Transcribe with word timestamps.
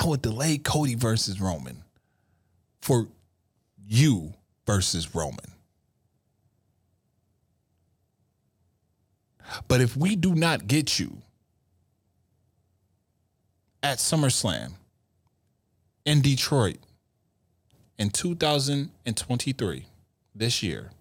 I 0.00 0.06
would 0.06 0.22
delay 0.22 0.56
Cody 0.56 0.94
versus 0.94 1.40
Roman 1.40 1.84
for 2.80 3.08
you 3.86 4.32
versus 4.66 5.14
Roman. 5.14 5.52
But 9.68 9.82
if 9.82 9.96
we 9.96 10.16
do 10.16 10.34
not 10.34 10.66
get 10.66 10.98
you 10.98 11.18
at 13.82 13.98
SummerSlam 13.98 14.72
in 16.06 16.22
Detroit 16.22 16.78
in 17.98 18.08
2023, 18.08 19.86
this 20.34 20.62
year, 20.62 20.92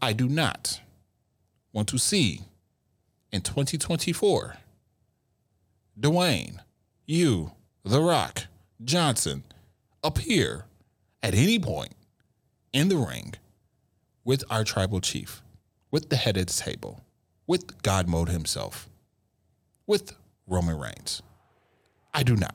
I 0.00 0.14
do 0.14 0.28
not 0.28 0.80
want 1.72 1.88
to 1.88 1.98
see 1.98 2.40
in 3.30 3.42
2024 3.42 4.56
Dwayne, 6.00 6.58
you, 7.04 7.52
The 7.86 8.00
Rock, 8.00 8.46
Johnson 8.82 9.44
appear 10.02 10.64
at 11.22 11.34
any 11.34 11.58
point 11.58 11.92
in 12.72 12.88
the 12.88 12.96
ring 12.96 13.34
with 14.24 14.42
our 14.48 14.64
tribal 14.64 15.02
chief, 15.02 15.42
with 15.90 16.08
the 16.08 16.16
head 16.16 16.38
the 16.38 16.46
table, 16.54 17.04
with 17.46 17.82
God 17.82 18.08
mode 18.08 18.30
himself, 18.30 18.88
with 19.86 20.14
Roman 20.46 20.78
Reigns. 20.78 21.20
I 22.14 22.22
do 22.22 22.36
not. 22.36 22.54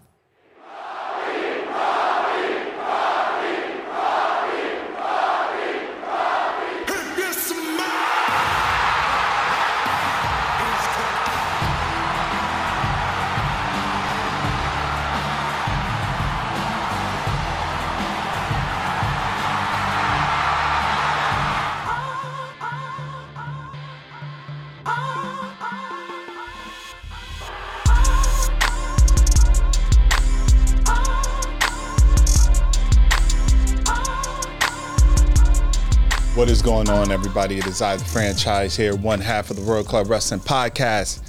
What 36.40 36.49
is 36.49 36.62
going 36.62 36.90
on, 36.90 37.12
everybody? 37.12 37.57
It 37.57 37.68
is 37.68 37.82
I, 37.82 37.98
the 37.98 38.05
franchise 38.05 38.73
here, 38.73 38.95
one 38.95 39.20
half 39.20 39.49
of 39.49 39.57
the 39.57 39.62
Royal 39.62 39.84
Club 39.84 40.09
Wrestling 40.09 40.40
Podcast. 40.40 41.21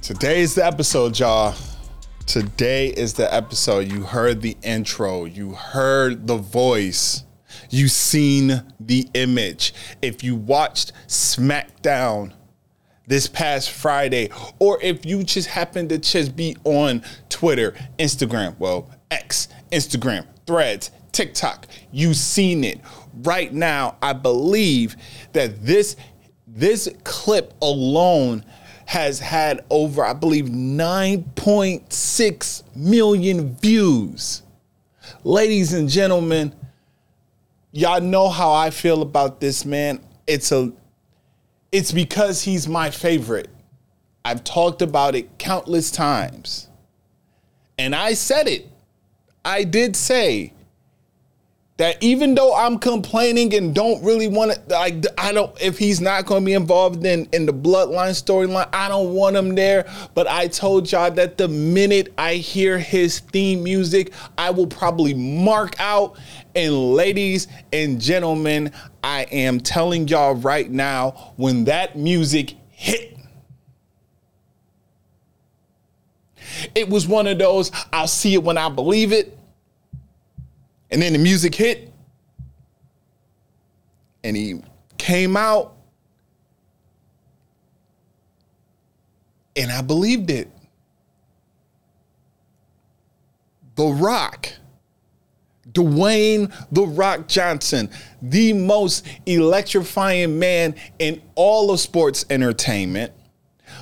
Today 0.00 0.40
is 0.40 0.54
the 0.54 0.64
episode, 0.64 1.18
y'all. 1.18 1.54
Today 2.24 2.86
is 2.88 3.12
the 3.12 3.32
episode. 3.32 3.92
You 3.92 4.04
heard 4.04 4.40
the 4.40 4.56
intro, 4.62 5.26
you 5.26 5.52
heard 5.52 6.26
the 6.26 6.38
voice, 6.38 7.24
you 7.68 7.88
seen 7.88 8.62
the 8.80 9.06
image. 9.12 9.74
If 10.00 10.24
you 10.24 10.34
watched 10.34 10.94
SmackDown 11.06 12.32
this 13.06 13.28
past 13.28 13.70
Friday, 13.70 14.30
or 14.58 14.80
if 14.80 15.04
you 15.04 15.22
just 15.24 15.48
happen 15.48 15.88
to 15.88 15.98
just 15.98 16.34
be 16.34 16.56
on 16.64 17.02
Twitter, 17.28 17.74
Instagram, 17.98 18.58
well, 18.58 18.90
X, 19.10 19.48
Instagram, 19.70 20.26
Threads, 20.46 20.90
TikTok, 21.12 21.66
you 21.92 22.14
seen 22.14 22.64
it 22.64 22.80
right 23.22 23.52
now, 23.52 23.96
I 24.02 24.12
believe 24.12 24.96
that 25.32 25.64
this 25.64 25.96
this 26.46 26.88
clip 27.04 27.54
alone 27.60 28.44
has 28.86 29.20
had 29.20 29.64
over, 29.70 30.04
I 30.04 30.14
believe, 30.14 30.46
9.6 30.46 32.62
million 32.74 33.54
views. 33.56 34.42
Ladies 35.24 35.74
and 35.74 35.88
gentlemen, 35.88 36.54
y'all 37.70 38.00
know 38.00 38.30
how 38.30 38.52
I 38.52 38.70
feel 38.70 39.02
about 39.02 39.40
this 39.40 39.64
man. 39.64 40.00
It's 40.26 40.50
a 40.52 40.72
it's 41.70 41.92
because 41.92 42.42
he's 42.42 42.66
my 42.66 42.90
favorite. 42.90 43.48
I've 44.24 44.42
talked 44.42 44.82
about 44.82 45.14
it 45.14 45.38
countless 45.38 45.90
times. 45.90 46.68
And 47.78 47.94
I 47.94 48.14
said 48.14 48.48
it. 48.48 48.68
I 49.44 49.64
did 49.64 49.96
say 49.96 50.54
that 51.78 51.96
even 52.02 52.34
though 52.34 52.54
I'm 52.54 52.78
complaining 52.78 53.54
and 53.54 53.72
don't 53.72 54.02
really 54.02 54.26
want 54.26 54.52
to, 54.52 54.74
like, 54.74 55.04
I 55.16 55.32
don't, 55.32 55.56
if 55.62 55.78
he's 55.78 56.00
not 56.00 56.26
going 56.26 56.42
to 56.42 56.46
be 56.46 56.54
involved 56.54 57.06
in, 57.06 57.28
in 57.32 57.46
the 57.46 57.52
bloodline 57.52 58.20
storyline, 58.20 58.68
I 58.72 58.88
don't 58.88 59.14
want 59.14 59.36
him 59.36 59.54
there. 59.54 59.88
But 60.12 60.26
I 60.26 60.48
told 60.48 60.90
y'all 60.90 61.12
that 61.12 61.38
the 61.38 61.46
minute 61.46 62.12
I 62.18 62.34
hear 62.34 62.80
his 62.80 63.20
theme 63.20 63.62
music, 63.62 64.12
I 64.36 64.50
will 64.50 64.66
probably 64.66 65.14
mark 65.14 65.78
out. 65.78 66.18
And 66.56 66.94
ladies 66.94 67.46
and 67.72 68.00
gentlemen, 68.00 68.72
I 69.04 69.22
am 69.30 69.60
telling 69.60 70.08
y'all 70.08 70.34
right 70.34 70.68
now, 70.68 71.32
when 71.36 71.64
that 71.64 71.96
music 71.96 72.56
hit, 72.70 73.16
it 76.74 76.88
was 76.88 77.06
one 77.06 77.28
of 77.28 77.38
those, 77.38 77.70
I'll 77.92 78.08
see 78.08 78.34
it 78.34 78.42
when 78.42 78.58
I 78.58 78.68
believe 78.68 79.12
it 79.12 79.37
and 80.90 81.02
then 81.02 81.12
the 81.12 81.18
music 81.18 81.54
hit, 81.54 81.92
and 84.24 84.36
he 84.36 84.60
came 84.96 85.36
out, 85.36 85.76
and 89.56 89.70
I 89.70 89.82
believed 89.82 90.30
it. 90.30 90.50
The 93.76 93.86
Rock, 93.86 94.48
Dwayne 95.72 96.52
The 96.72 96.82
Rock 96.82 97.28
Johnson, 97.28 97.90
the 98.20 98.52
most 98.52 99.06
electrifying 99.26 100.38
man 100.38 100.74
in 100.98 101.22
all 101.36 101.70
of 101.70 101.78
sports 101.78 102.24
entertainment, 102.30 103.12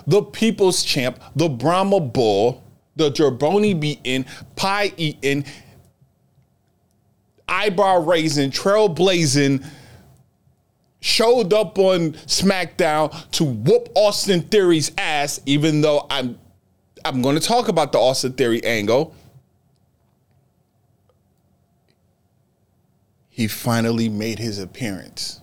the 0.07 0.23
people's 0.23 0.83
champ, 0.85 1.19
the 1.35 1.49
Brahma 1.49 2.01
Bull, 2.01 2.63
the 2.97 3.11
Jabroni 3.11 3.79
beaten, 3.79 4.27
pie 4.57 4.93
eating, 4.97 5.45
eyebrow 7.49 8.01
raising, 8.01 8.51
trailblazing, 8.51 9.65
showed 11.01 11.53
up 11.53 11.79
on 11.79 12.13
SmackDown 12.13 13.31
to 13.33 13.45
whoop 13.45 13.89
Austin 13.95 14.43
Theory's 14.43 14.91
ass, 14.99 15.41
even 15.47 15.81
though 15.81 16.07
I'm 16.11 16.39
I'm 17.05 17.23
going 17.23 17.39
to 17.39 17.43
talk 17.43 17.69
about 17.69 17.93
the 17.93 17.99
Austin 17.99 18.33
Theory 18.33 18.65
angle. 18.65 19.15
He 23.29 23.47
finally 23.47 24.09
made 24.09 24.39
his 24.39 24.59
appearance. 24.59 25.41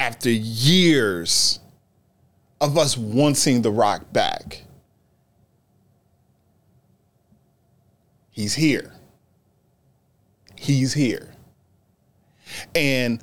After 0.00 0.30
years 0.30 1.58
of 2.60 2.78
us 2.78 2.96
wanting 2.96 3.60
The 3.62 3.72
Rock 3.72 4.12
back, 4.12 4.62
he's 8.30 8.54
here 8.54 8.97
he's 10.58 10.92
here. 10.92 11.34
And 12.74 13.22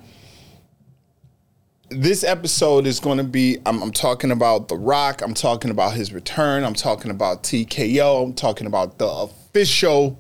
this 1.90 2.24
episode 2.24 2.88
is 2.88 3.00
going 3.00 3.18
to 3.18 3.24
be 3.24 3.58
I'm, 3.66 3.82
I'm, 3.82 3.92
talking 3.92 4.32
about 4.32 4.68
The 4.68 4.78
Rock, 4.78 5.22
I'm 5.22 5.34
talking 5.34 5.72
about 5.72 5.94
his 5.94 6.14
return, 6.14 6.64
I'm 6.64 6.74
talking 6.74 7.12
about 7.12 7.44
TKO, 7.44 8.24
I'm 8.24 8.34
talking 8.34 8.68
about 8.68 8.98
the 8.98 9.08
official 9.08 10.20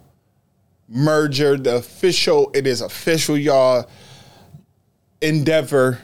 merger, 0.87 1.57
the 1.57 1.77
official, 1.77 2.51
it 2.53 2.67
is 2.67 2.81
official, 2.81 3.37
y'all, 3.37 3.89
endeavor 5.21 5.99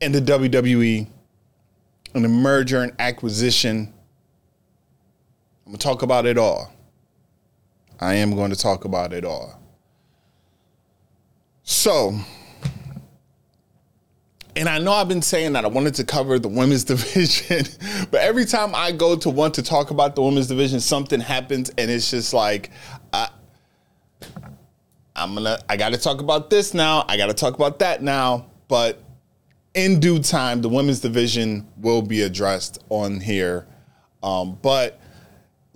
in 0.00 0.12
the 0.12 0.20
WWE 0.20 1.08
and 2.14 2.24
the 2.24 2.28
merger 2.28 2.82
and 2.82 2.92
acquisition. 2.98 3.92
I'm 5.66 5.72
going 5.72 5.78
to 5.78 5.84
talk 5.84 6.02
about 6.02 6.26
it 6.26 6.38
all. 6.38 6.72
I 8.00 8.14
am 8.14 8.34
going 8.34 8.50
to 8.50 8.56
talk 8.56 8.84
about 8.84 9.12
it 9.12 9.24
all. 9.24 9.60
So, 11.62 12.18
and 14.56 14.68
I 14.68 14.78
know 14.78 14.92
I've 14.92 15.08
been 15.08 15.22
saying 15.22 15.52
that 15.52 15.64
I 15.64 15.68
wanted 15.68 15.94
to 15.96 16.04
cover 16.04 16.38
the 16.38 16.48
women's 16.48 16.84
division, 16.92 17.66
but 18.10 18.20
every 18.20 18.44
time 18.44 18.74
I 18.74 18.92
go 18.92 19.16
to 19.16 19.30
want 19.30 19.54
to 19.54 19.62
talk 19.62 19.90
about 19.90 20.16
the 20.16 20.22
women's 20.22 20.46
division, 20.46 20.80
something 20.80 21.20
happens, 21.20 21.70
and 21.76 21.90
it's 21.90 22.10
just 22.10 22.32
like, 22.32 22.70
I, 23.12 23.28
I'm 25.14 25.34
gonna, 25.34 25.58
I 25.68 25.76
got 25.76 25.92
to 25.92 25.98
talk 25.98 26.20
about 26.20 26.48
this 26.48 26.74
now. 26.74 27.04
I 27.08 27.16
got 27.16 27.26
to 27.26 27.34
talk 27.34 27.54
about 27.54 27.80
that 27.80 28.02
now. 28.02 28.46
But 28.68 29.02
in 29.74 30.00
due 30.00 30.20
time, 30.20 30.62
the 30.62 30.68
women's 30.68 31.00
division 31.00 31.66
will 31.76 32.02
be 32.02 32.22
addressed 32.22 32.82
on 32.88 33.20
here. 33.20 33.66
Um, 34.22 34.58
but 34.62 35.00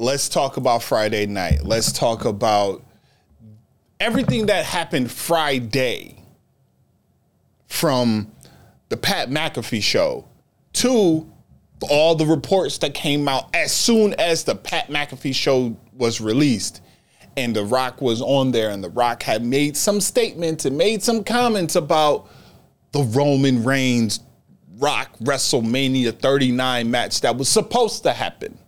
let's 0.02 0.28
talk 0.28 0.56
about 0.56 0.82
Friday 0.82 1.26
night. 1.26 1.64
Let's 1.64 1.92
talk 1.92 2.24
about 2.24 2.84
everything 4.00 4.46
that 4.46 4.64
happened 4.64 5.12
Friday 5.12 6.24
from 7.68 8.32
the 8.88 8.96
Pat 8.96 9.30
McAfee 9.30 9.82
show 9.82 10.26
to 10.74 11.30
all 11.88 12.16
the 12.16 12.26
reports 12.26 12.78
that 12.78 12.94
came 12.94 13.28
out 13.28 13.48
as 13.54 13.72
soon 13.72 14.14
as 14.14 14.42
the 14.42 14.56
Pat 14.56 14.88
McAfee 14.88 15.34
show 15.34 15.76
was 15.92 16.20
released 16.20 16.82
and 17.36 17.56
The 17.56 17.64
Rock 17.64 18.02
was 18.02 18.20
on 18.20 18.50
there, 18.50 18.68
and 18.68 18.84
The 18.84 18.90
Rock 18.90 19.22
had 19.22 19.42
made 19.42 19.74
some 19.74 20.02
statements 20.02 20.66
and 20.66 20.76
made 20.76 21.02
some 21.02 21.24
comments 21.24 21.76
about 21.76 22.28
the 22.90 23.04
Roman 23.04 23.64
Reigns 23.64 24.20
Rock 24.76 25.16
WrestleMania 25.22 26.18
39 26.18 26.90
match 26.90 27.22
that 27.22 27.36
was 27.36 27.48
supposed 27.48 28.02
to 28.02 28.12
happen. 28.12 28.58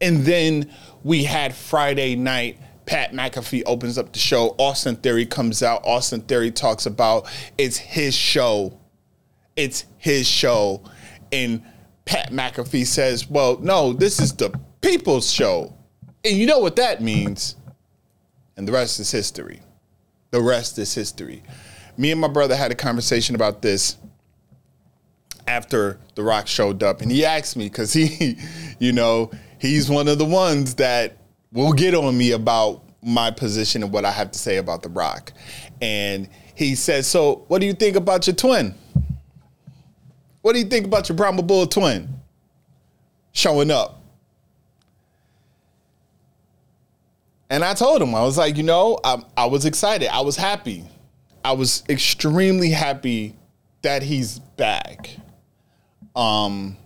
And 0.00 0.24
then 0.24 0.70
we 1.02 1.24
had 1.24 1.54
Friday 1.54 2.16
night. 2.16 2.58
Pat 2.86 3.12
McAfee 3.12 3.62
opens 3.66 3.98
up 3.98 4.12
the 4.12 4.18
show. 4.18 4.54
Austin 4.58 4.96
Theory 4.96 5.26
comes 5.26 5.62
out. 5.62 5.82
Austin 5.84 6.22
Theory 6.22 6.50
talks 6.50 6.86
about 6.86 7.28
it's 7.58 7.76
his 7.76 8.14
show. 8.14 8.78
It's 9.56 9.84
his 9.98 10.26
show. 10.26 10.82
And 11.30 11.62
Pat 12.04 12.30
McAfee 12.30 12.86
says, 12.86 13.28
Well, 13.28 13.58
no, 13.60 13.92
this 13.92 14.20
is 14.20 14.32
the 14.32 14.58
people's 14.80 15.30
show. 15.30 15.74
And 16.24 16.36
you 16.36 16.46
know 16.46 16.60
what 16.60 16.76
that 16.76 17.02
means. 17.02 17.56
And 18.56 18.66
the 18.66 18.72
rest 18.72 18.98
is 19.00 19.10
history. 19.10 19.60
The 20.30 20.40
rest 20.40 20.78
is 20.78 20.94
history. 20.94 21.42
Me 21.96 22.10
and 22.10 22.20
my 22.20 22.28
brother 22.28 22.56
had 22.56 22.70
a 22.70 22.74
conversation 22.74 23.34
about 23.34 23.60
this 23.60 23.96
after 25.46 25.98
The 26.14 26.22
Rock 26.22 26.46
showed 26.46 26.82
up. 26.82 27.00
And 27.00 27.10
he 27.10 27.24
asked 27.24 27.56
me, 27.56 27.68
because 27.68 27.92
he, 27.92 28.38
you 28.78 28.92
know, 28.92 29.30
he's 29.58 29.90
one 29.90 30.08
of 30.08 30.18
the 30.18 30.24
ones 30.24 30.74
that 30.76 31.18
will 31.52 31.72
get 31.72 31.94
on 31.94 32.16
me 32.16 32.32
about 32.32 32.82
my 33.02 33.30
position 33.30 33.82
and 33.82 33.92
what 33.92 34.04
I 34.04 34.10
have 34.10 34.30
to 34.32 34.38
say 34.38 34.56
about 34.56 34.82
The 34.82 34.88
Rock. 34.88 35.32
And 35.80 36.28
he 36.54 36.74
said, 36.74 37.04
So, 37.04 37.44
what 37.48 37.60
do 37.60 37.66
you 37.66 37.72
think 37.72 37.96
about 37.96 38.26
your 38.26 38.36
twin? 38.36 38.74
What 40.42 40.52
do 40.54 40.58
you 40.58 40.66
think 40.66 40.86
about 40.86 41.08
your 41.08 41.16
Brahma 41.16 41.42
Bull 41.42 41.66
twin 41.66 42.08
showing 43.32 43.70
up? 43.70 44.02
And 47.50 47.64
I 47.64 47.74
told 47.74 48.02
him, 48.02 48.14
I 48.14 48.22
was 48.22 48.36
like, 48.36 48.56
you 48.56 48.62
know, 48.62 48.98
I, 49.02 49.22
I 49.36 49.46
was 49.46 49.64
excited. 49.64 50.08
I 50.12 50.20
was 50.20 50.36
happy. 50.36 50.84
I 51.44 51.52
was 51.52 51.82
extremely 51.88 52.70
happy 52.70 53.36
that 53.82 54.02
he's 54.02 54.38
back. 54.38 55.10
Um, 56.14 56.76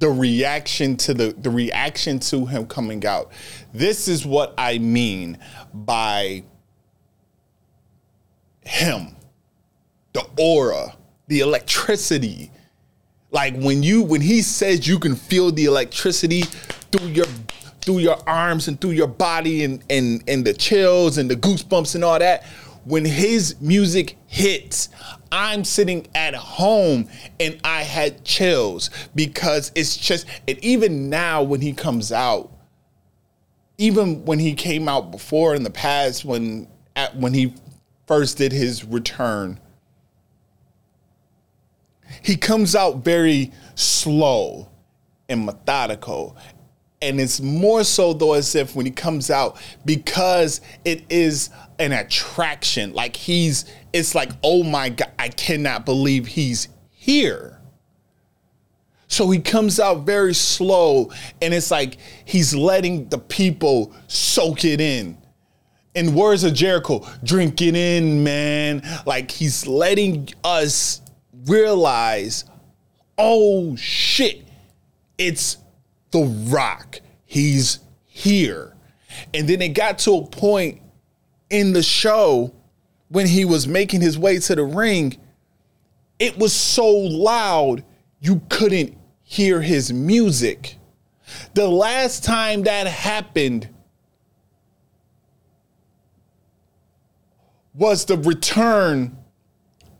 the 0.00 0.08
reaction 0.08 0.96
to 0.96 1.14
the 1.14 1.34
the 1.38 1.50
reaction 1.50 2.18
to 2.18 2.46
him 2.46 2.66
coming 2.66 3.06
out. 3.06 3.30
This 3.72 4.08
is 4.08 4.26
what 4.26 4.54
I 4.58 4.78
mean 4.78 5.38
by 5.72 6.42
him. 8.62 9.14
The 10.12 10.26
aura, 10.38 10.96
the 11.28 11.40
electricity. 11.40 12.50
Like 13.30 13.54
when 13.56 13.82
you 13.82 14.02
when 14.02 14.22
he 14.22 14.42
says 14.42 14.88
you 14.88 14.98
can 14.98 15.14
feel 15.14 15.52
the 15.52 15.66
electricity 15.66 16.42
through 16.90 17.08
your 17.08 17.26
through 17.82 17.98
your 17.98 18.18
arms 18.26 18.68
and 18.68 18.80
through 18.80 18.90
your 18.90 19.06
body 19.06 19.64
and 19.64 19.84
and 19.90 20.24
and 20.26 20.44
the 20.44 20.54
chills 20.54 21.18
and 21.18 21.30
the 21.30 21.36
goosebumps 21.36 21.94
and 21.94 22.04
all 22.04 22.18
that 22.18 22.44
when 22.84 23.04
his 23.04 23.60
music 23.60 24.16
hits 24.26 24.88
i'm 25.32 25.64
sitting 25.64 26.06
at 26.14 26.34
home 26.34 27.08
and 27.38 27.58
i 27.64 27.82
had 27.82 28.24
chills 28.24 28.90
because 29.14 29.70
it's 29.74 29.96
just 29.96 30.26
and 30.48 30.58
even 30.64 31.10
now 31.10 31.42
when 31.42 31.60
he 31.60 31.72
comes 31.72 32.10
out 32.12 32.52
even 33.78 34.24
when 34.24 34.38
he 34.38 34.54
came 34.54 34.88
out 34.88 35.10
before 35.10 35.54
in 35.54 35.62
the 35.62 35.70
past 35.70 36.24
when 36.24 36.66
at, 36.96 37.14
when 37.16 37.34
he 37.34 37.54
first 38.06 38.38
did 38.38 38.52
his 38.52 38.84
return 38.84 39.58
he 42.22 42.36
comes 42.36 42.74
out 42.74 43.04
very 43.04 43.52
slow 43.74 44.68
and 45.28 45.46
methodical 45.46 46.36
and 47.02 47.20
it's 47.20 47.40
more 47.40 47.82
so 47.82 48.12
though 48.12 48.34
as 48.34 48.54
if 48.54 48.76
when 48.76 48.84
he 48.84 48.92
comes 48.92 49.30
out 49.30 49.58
because 49.84 50.60
it 50.84 51.04
is 51.08 51.50
an 51.78 51.92
attraction. 51.92 52.92
Like 52.92 53.16
he's 53.16 53.64
it's 53.92 54.14
like 54.14 54.30
oh 54.42 54.62
my 54.62 54.90
god 54.90 55.10
i 55.18 55.28
cannot 55.28 55.86
believe 55.86 56.26
he's 56.26 56.68
here. 56.90 57.58
So 59.08 59.30
he 59.30 59.40
comes 59.40 59.80
out 59.80 60.04
very 60.04 60.34
slow 60.34 61.10
and 61.40 61.54
it's 61.54 61.70
like 61.70 61.96
he's 62.26 62.54
letting 62.54 63.08
the 63.08 63.18
people 63.18 63.94
soak 64.06 64.64
it 64.64 64.80
in. 64.80 65.16
In 65.94 66.14
words 66.14 66.44
of 66.44 66.52
jericho 66.52 67.04
drink 67.24 67.62
it 67.62 67.74
in 67.74 68.22
man. 68.22 68.82
Like 69.06 69.30
he's 69.30 69.66
letting 69.66 70.28
us 70.44 71.00
realize 71.46 72.44
oh 73.16 73.74
shit 73.76 74.46
it's 75.16 75.58
the 76.10 76.24
Rock. 76.48 77.00
He's 77.24 77.80
here. 78.06 78.74
And 79.34 79.48
then 79.48 79.60
it 79.62 79.74
got 79.74 79.98
to 80.00 80.12
a 80.16 80.26
point 80.26 80.80
in 81.48 81.72
the 81.72 81.82
show 81.82 82.54
when 83.08 83.26
he 83.26 83.44
was 83.44 83.66
making 83.66 84.00
his 84.00 84.18
way 84.18 84.38
to 84.38 84.54
the 84.54 84.64
ring, 84.64 85.16
it 86.18 86.38
was 86.38 86.52
so 86.52 86.88
loud 86.88 87.84
you 88.20 88.40
couldn't 88.48 88.96
hear 89.22 89.60
his 89.60 89.92
music. 89.92 90.76
The 91.54 91.68
last 91.68 92.24
time 92.24 92.62
that 92.64 92.86
happened 92.86 93.68
was 97.74 98.04
the 98.04 98.18
return 98.18 99.16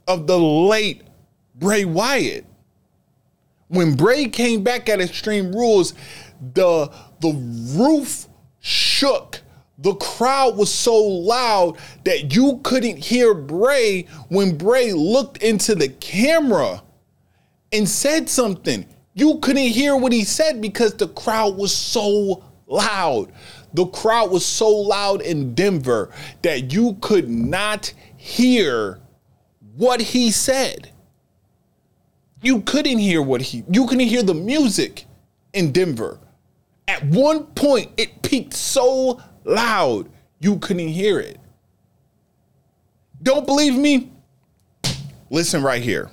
of 0.07 0.27
the 0.27 0.39
late 0.39 1.03
Bray 1.57 1.85
Wyatt 1.85 2.45
when 3.71 3.95
Bray 3.95 4.27
came 4.27 4.65
back 4.65 4.89
at 4.89 5.01
Extreme 5.01 5.53
Rules, 5.53 5.95
the 6.55 6.93
the 7.21 7.33
roof 7.79 8.27
shook. 8.59 9.41
The 9.79 9.95
crowd 9.95 10.57
was 10.57 10.73
so 10.73 11.01
loud 11.03 11.79
that 12.05 12.35
you 12.35 12.61
couldn't 12.65 12.99
hear 12.99 13.33
Bray 13.33 14.03
when 14.29 14.59
Bray 14.59 14.93
looked 14.93 15.39
into 15.39 15.75
the 15.75 15.89
camera 15.89 16.83
and 17.73 17.89
said 17.89 18.29
something. 18.29 18.87
You 19.15 19.39
couldn't 19.39 19.69
hear 19.69 19.97
what 19.97 20.13
he 20.13 20.25
said 20.25 20.61
because 20.61 20.95
the 20.95 21.09
crowd 21.09 21.57
was 21.57 21.75
so 21.75 22.45
loud. 22.67 23.33
The 23.73 23.87
crowd 23.87 24.31
was 24.31 24.45
so 24.45 24.69
loud 24.69 25.23
in 25.23 25.55
Denver 25.55 26.11
that 26.43 26.73
you 26.73 26.99
could 27.01 27.31
not 27.31 27.93
hear 28.17 29.01
what 29.77 30.01
he 30.01 30.31
said. 30.33 30.90
You 32.43 32.63
couldn't 32.63 32.99
hear 32.99 33.23
what 33.23 33.43
he, 33.43 33.65
you 33.71 33.87
couldn't 33.87 34.07
hear 34.07 34.23
the 34.23 34.35
music 34.35 35.05
in 35.53 35.73
Denver. 35.73 36.19
At 36.89 37.05
one 37.05 37.45
point, 37.47 37.91
it 37.97 38.23
peaked 38.23 38.55
so 38.55 39.21
loud, 39.45 40.09
you 40.39 40.59
couldn't 40.59 40.89
hear 40.89 41.21
it. 41.21 41.39
Don't 43.23 43.47
believe 43.47 43.75
me? 43.77 44.11
Listen 45.29 45.63
right 45.63 45.83
here. 45.83 46.11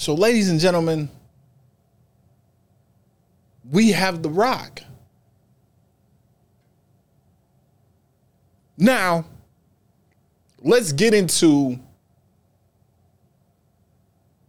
So, 0.00 0.14
ladies 0.14 0.48
and 0.48 0.60
gentlemen, 0.60 1.10
we 3.68 3.90
have 3.90 4.22
The 4.22 4.30
Rock. 4.30 4.82
Now, 8.76 9.24
let's 10.62 10.92
get 10.92 11.14
into 11.14 11.80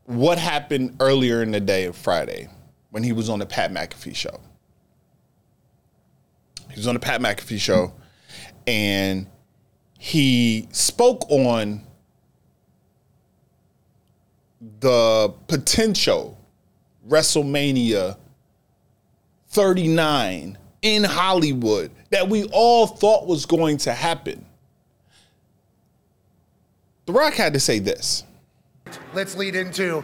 what 0.06 0.38
happened 0.38 0.98
earlier 1.00 1.42
in 1.42 1.50
the 1.50 1.60
day 1.60 1.86
of 1.86 1.96
Friday 1.96 2.48
when 2.92 3.02
he 3.02 3.12
was 3.12 3.28
on 3.28 3.40
the 3.40 3.48
Pat 3.48 3.72
McAfee 3.72 4.16
show. 4.16 4.40
He 6.70 6.76
was 6.76 6.86
on 6.86 6.94
the 6.94 7.00
Pat 7.00 7.22
McAfee 7.22 7.60
show 7.60 7.96
and 8.68 9.26
he 9.98 10.68
spoke 10.72 11.28
on 11.32 11.88
the 14.80 15.34
potential 15.48 16.38
WrestleMania 17.08 18.18
39 19.50 20.58
in 20.82 21.04
Hollywood 21.04 21.92
that 22.12 22.28
we 22.28 22.46
all 22.52 22.88
thought 22.88 23.28
was 23.28 23.46
going 23.46 23.78
to 23.78 23.94
happen. 23.94 24.46
The 27.06 27.14
Rock 27.14 27.34
had 27.34 27.54
to 27.54 27.60
say 27.60 27.80
this. 27.80 28.24
Let's 29.14 29.36
lead 29.36 29.56
into 29.56 30.04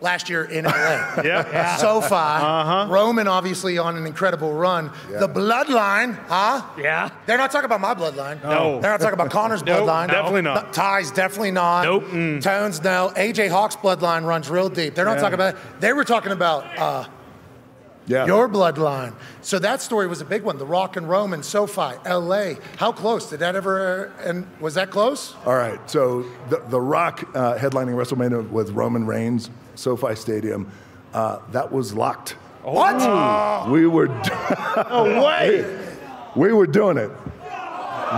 last 0.00 0.28
year 0.28 0.44
in 0.44 0.64
LA. 0.64 0.72
Yeah. 1.24 1.76
SoFi. 1.76 2.92
Roman 2.92 3.26
obviously 3.28 3.78
on 3.78 3.96
an 3.96 4.06
incredible 4.06 4.52
run. 4.52 4.90
The 5.08 5.28
bloodline, 5.28 6.16
huh? 6.26 6.62
Yeah. 6.78 7.10
They're 7.26 7.38
not 7.38 7.50
talking 7.50 7.64
about 7.64 7.80
my 7.80 7.94
bloodline. 7.94 8.42
No. 8.42 8.80
They're 8.80 8.90
not 8.90 9.00
talking 9.00 9.14
about 9.14 9.30
Connor's 9.30 9.62
Nope, 9.64 9.86
bloodline. 9.88 10.08
definitely 10.08 10.42
not. 10.42 10.66
No, 10.66 10.72
Ty's 10.72 11.10
definitely 11.10 11.50
not. 11.52 11.82
Nope. 11.84 12.04
Mm. 12.04 12.42
Tones, 12.42 12.82
no. 12.82 13.12
AJ 13.16 13.48
Hawk's 13.50 13.76
bloodline 13.76 14.24
runs 14.26 14.50
real 14.50 14.68
deep. 14.68 14.94
They're 14.94 15.04
not 15.04 15.18
talking 15.18 15.34
about 15.34 15.56
They 15.80 15.92
were 15.92 16.04
talking 16.04 16.32
about 16.32 16.64
uh, 16.78 17.04
Yeah. 18.06 18.26
your 18.26 18.48
bloodline. 18.48 19.14
So 19.40 19.58
that 19.60 19.80
story 19.80 20.06
was 20.06 20.20
a 20.20 20.24
big 20.24 20.42
one. 20.42 20.58
The 20.58 20.66
Rock 20.66 20.96
and 20.96 21.08
Roman, 21.08 21.42
SoFi, 21.42 21.96
LA. 22.06 22.54
How 22.76 22.92
close? 22.92 23.30
Did 23.30 23.40
that 23.40 23.56
ever, 23.56 24.12
and 24.22 24.46
was 24.60 24.74
that 24.74 24.90
close? 24.90 25.34
All 25.46 25.54
right. 25.56 25.78
So 25.90 26.24
the, 26.50 26.62
the 26.68 26.80
Rock 26.80 27.28
uh, 27.34 27.54
headlining 27.56 27.94
WrestleMania 27.96 28.48
with 28.50 28.70
Roman 28.70 29.06
Reigns, 29.06 29.50
SoFi 29.76 30.14
Stadium, 30.16 30.70
uh, 31.14 31.38
that 31.52 31.70
was 31.70 31.94
locked. 31.94 32.36
What? 32.62 33.70
We 33.70 33.86
were 33.86 34.08
No 34.08 35.22
way. 35.24 35.88
we 36.36 36.52
were 36.52 36.66
doing 36.66 36.98
it. 36.98 37.10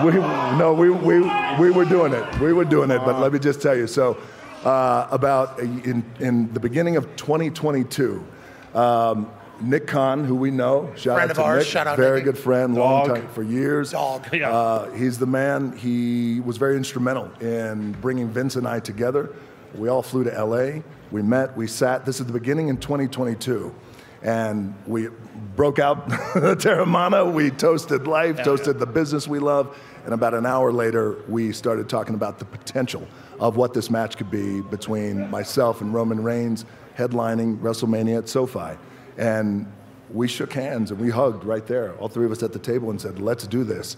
We 0.04 0.12
no, 0.12 0.74
we, 0.78 0.90
we 0.90 1.20
we 1.58 1.70
were 1.70 1.84
doing 1.84 2.12
it. 2.12 2.40
We 2.40 2.52
were 2.52 2.64
doing 2.64 2.90
it. 2.90 2.98
But 3.04 3.20
let 3.20 3.32
me 3.32 3.38
just 3.38 3.60
tell 3.60 3.76
you. 3.76 3.86
So 3.86 4.16
uh, 4.64 5.08
about 5.10 5.58
in 5.60 6.04
in 6.18 6.52
the 6.52 6.60
beginning 6.60 6.96
of 6.96 7.04
2022. 7.16 8.24
Um, 8.74 9.30
Nick 9.60 9.88
Khan, 9.88 10.24
who 10.24 10.36
we 10.36 10.52
know, 10.52 10.92
shout 10.94 11.16
Friend 11.16 11.20
out 11.22 11.30
of 11.30 11.36
to 11.38 11.42
ours, 11.42 11.58
Nick, 11.64 11.66
shout 11.66 11.86
out 11.88 11.96
very 11.96 12.20
Nicky. 12.20 12.26
good 12.26 12.38
friend, 12.38 12.76
long 12.76 13.08
time 13.08 13.28
for 13.28 13.42
years. 13.42 13.90
Dog. 13.90 14.24
Yeah. 14.32 14.52
Uh, 14.52 14.90
he's 14.92 15.18
the 15.18 15.26
man. 15.26 15.76
He 15.76 16.38
was 16.40 16.58
very 16.58 16.76
instrumental 16.76 17.28
in 17.40 17.92
bringing 18.00 18.28
Vince 18.28 18.54
and 18.54 18.68
I 18.68 18.78
together. 18.78 19.30
We 19.74 19.88
all 19.88 20.02
flew 20.02 20.24
to 20.24 20.44
LA. 20.44 20.80
We 21.10 21.22
met. 21.22 21.56
We 21.56 21.66
sat. 21.66 22.04
This 22.04 22.20
is 22.20 22.26
the 22.26 22.32
beginning 22.32 22.68
in 22.68 22.78
2022, 22.78 23.74
and 24.22 24.74
we 24.86 25.08
broke 25.56 25.78
out 25.78 26.08
the 26.08 26.56
Teremana. 26.58 27.32
We 27.32 27.50
toasted 27.50 28.06
life, 28.06 28.42
toasted 28.42 28.78
the 28.78 28.86
business 28.86 29.28
we 29.28 29.38
love, 29.38 29.78
and 30.04 30.14
about 30.14 30.34
an 30.34 30.46
hour 30.46 30.72
later, 30.72 31.16
we 31.28 31.52
started 31.52 31.88
talking 31.88 32.14
about 32.14 32.38
the 32.38 32.44
potential 32.44 33.06
of 33.40 33.56
what 33.56 33.74
this 33.74 33.90
match 33.90 34.16
could 34.16 34.30
be 34.30 34.60
between 34.62 35.30
myself 35.30 35.80
and 35.80 35.92
Roman 35.92 36.22
Reigns 36.22 36.64
headlining 36.96 37.58
WrestleMania 37.60 38.18
at 38.18 38.28
SoFi, 38.28 38.78
and 39.16 39.70
we 40.12 40.26
shook 40.26 40.52
hands 40.52 40.90
and 40.90 40.98
we 41.00 41.10
hugged 41.10 41.44
right 41.44 41.66
there, 41.66 41.94
all 41.96 42.08
three 42.08 42.24
of 42.24 42.32
us 42.32 42.42
at 42.42 42.52
the 42.52 42.58
table, 42.58 42.90
and 42.90 43.00
said, 43.00 43.20
"Let's 43.20 43.46
do 43.46 43.64
this." 43.64 43.96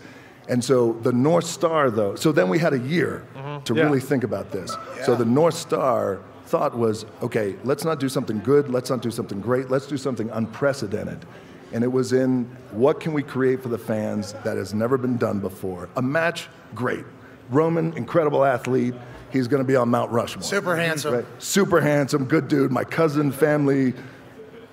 And 0.51 0.63
so 0.65 0.95
the 1.03 1.13
North 1.13 1.47
Star, 1.47 1.91
though, 1.91 2.17
so 2.17 2.33
then 2.33 2.49
we 2.49 2.59
had 2.59 2.73
a 2.73 2.79
year 2.81 3.25
mm-hmm. 3.35 3.63
to 3.65 3.75
Yeah. 3.75 3.85
really 3.85 4.01
think 4.01 4.25
about 4.25 4.51
this. 4.51 4.77
So 5.05 5.15
the 5.15 5.25
North 5.25 5.55
Star 5.55 6.19
thought 6.47 6.77
was, 6.77 7.07
okay, 7.23 7.55
let's 7.63 7.85
not 7.85 8.01
do 8.01 8.09
something 8.09 8.41
good, 8.41 8.69
let's 8.69 8.91
not 8.91 9.01
do 9.01 9.13
something 9.13 9.41
great, 9.41 9.71
let's 9.71 9.87
do 9.87 9.97
something 9.97 10.29
unprecedented. 10.31 11.25
And 11.73 11.85
it 11.85 11.93
was 11.93 12.13
in 12.13 12.47
what 12.73 12.99
can 12.99 13.13
we 13.13 13.23
create 13.23 13.63
for 13.63 13.69
the 13.69 13.79
fans 13.79 14.33
that 14.45 14.57
has 14.57 14.75
never 14.75 14.99
been 14.99 15.17
done 15.17 15.39
before? 15.39 15.89
A 15.97 16.03
match, 16.03 16.49
great. 16.75 17.05
Roman, 17.51 17.97
incredible 17.97 18.45
athlete. 18.45 18.95
He's 19.33 19.47
going 19.47 19.63
to 19.63 19.67
be 19.67 19.77
on 19.77 19.89
Mount 19.89 20.11
Rushmore. 20.11 20.43
Super 20.43 20.75
handsome. 20.75 21.15
Right. 21.15 21.25
Super 21.39 21.81
handsome, 21.81 22.25
good 22.25 22.49
dude. 22.49 22.73
My 22.73 22.83
cousin, 22.83 23.31
family, 23.31 23.95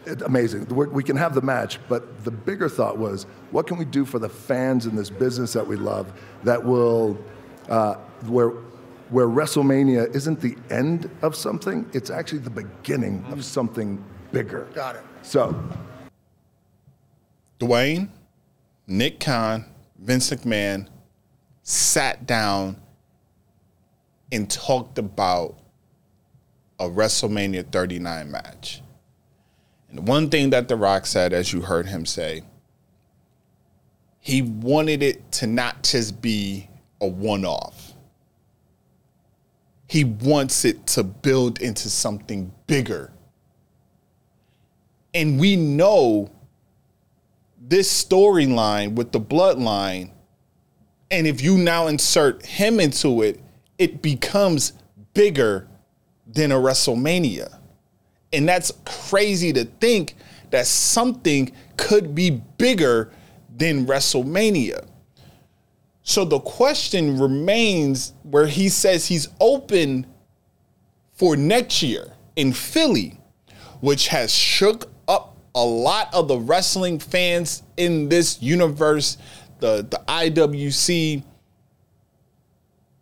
it- 0.08 0.22
amazing. 0.22 0.66
We're, 0.68 0.90
we 0.90 1.04
can 1.04 1.18
have 1.18 1.36
the 1.36 1.42
match, 1.42 1.80
but 1.88 2.24
the 2.24 2.32
bigger 2.32 2.70
thought 2.70 2.98
was, 2.98 3.26
what 3.52 3.68
can 3.68 3.78
we 3.78 3.86
do 3.86 4.06
for 4.06 4.20
the 4.20 4.30
fans 4.30 4.86
in 4.86 4.96
this 4.96 5.10
business 5.10 5.54
that 5.54 5.66
we 5.66 5.76
love 5.76 6.12
that 6.44 6.64
will, 6.64 7.18
uh, 7.70 7.96
where, 8.26 8.50
where 9.10 9.28
WrestleMania 9.28 10.14
isn't 10.16 10.42
the 10.42 10.56
end 10.70 11.10
of 11.22 11.36
something, 11.36 11.90
it's 11.94 12.10
actually 12.10 12.40
the 12.40 12.50
beginning 12.50 13.24
of 13.32 13.44
something 13.46 14.04
bigger. 14.32 14.68
Got 14.74 14.96
it. 14.98 15.04
So, 15.22 15.56
Dwayne, 17.60 18.10
Nick 18.88 19.20
Khan, 19.20 19.66
Vince 20.00 20.30
McMahon 20.30 20.88
sat 21.64 22.26
down 22.26 22.82
and 24.32 24.50
talked 24.50 24.98
about 24.98 25.58
a 26.80 26.88
WrestleMania 26.88 27.72
39 27.72 28.32
match. 28.32 28.82
And 29.90 30.08
one 30.08 30.30
thing 30.30 30.50
that 30.52 30.68
The 30.68 30.76
Rock 30.76 31.06
said, 31.06 31.34
as 31.34 31.54
you 31.54 31.62
heard 31.62 31.88
him 31.88 32.06
say, 32.06 32.44
he 34.20 34.42
wanted 34.42 35.02
it 35.02 35.32
to 35.34 35.48
not 35.48 35.84
just 35.84 36.22
be 36.22 36.70
a 37.00 37.08
one 37.08 37.46
off. 37.46 37.94
He 39.88 40.04
wants 40.04 40.66
it 40.66 40.86
to 40.88 41.04
build 41.04 41.62
into 41.62 41.90
something 41.90 42.52
bigger. 42.68 43.14
And 45.14 45.40
we 45.40 45.56
know 45.56 46.30
this 47.60 48.04
storyline 48.04 48.96
with 48.96 49.14
the 49.14 49.22
bloodline, 49.22 50.12
and 51.10 51.26
if 51.26 51.42
you 51.42 51.58
now 51.58 51.88
insert 51.88 52.46
him 52.46 52.80
into 52.80 53.22
it, 53.22 53.40
it 53.78 54.02
becomes 54.02 54.74
bigger 55.14 55.68
than 56.28 56.52
a 56.52 56.56
WrestleMania. 56.56 57.57
And 58.38 58.48
that's 58.48 58.72
crazy 58.86 59.52
to 59.54 59.66
think 59.66 60.14
that 60.52 60.68
something 60.68 61.52
could 61.76 62.14
be 62.14 62.30
bigger 62.60 63.12
than 63.58 63.88
WrestleMania. 63.88 64.88
So 66.04 66.24
the 66.24 66.40
question 66.40 67.20
remains 67.20 68.14
where 68.22 68.46
he 68.46 68.70
says 68.70 69.08
he's 69.08 69.28
open 69.42 70.06
for 71.14 71.36
next 71.36 71.82
year 71.82 72.14
in 72.36 72.54
Philly, 72.54 73.20
which 73.82 74.10
has 74.10 74.32
shook 74.32 74.92
up 75.08 75.36
a 75.56 75.66
lot 75.66 76.14
of 76.14 76.28
the 76.28 76.38
wrestling 76.38 77.00
fans 77.00 77.64
in 77.76 78.08
this 78.08 78.40
universe, 78.40 79.18
the, 79.62 79.78
the 79.90 80.00
IWC, 80.08 81.24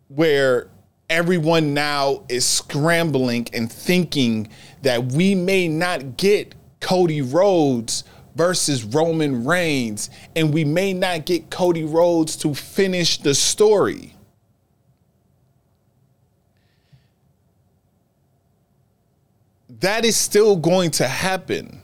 where 0.08 0.70
everyone 1.08 1.74
now 1.74 2.22
is 2.28 2.44
scrambling 2.44 3.48
and 3.52 3.70
thinking 3.70 4.48
that 4.82 5.12
we 5.12 5.34
may 5.34 5.68
not 5.68 6.16
get 6.16 6.54
Cody 6.80 7.22
Rhodes 7.22 8.04
versus 8.34 8.84
Roman 8.84 9.44
Reigns, 9.44 10.10
and 10.34 10.52
we 10.52 10.64
may 10.64 10.92
not 10.92 11.24
get 11.24 11.50
Cody 11.50 11.84
Rhodes 11.84 12.36
to 12.36 12.54
finish 12.54 13.18
the 13.18 13.34
story. 13.34 14.14
That 19.80 20.04
is 20.04 20.16
still 20.16 20.56
going 20.56 20.90
to 20.92 21.06
happen. 21.06 21.80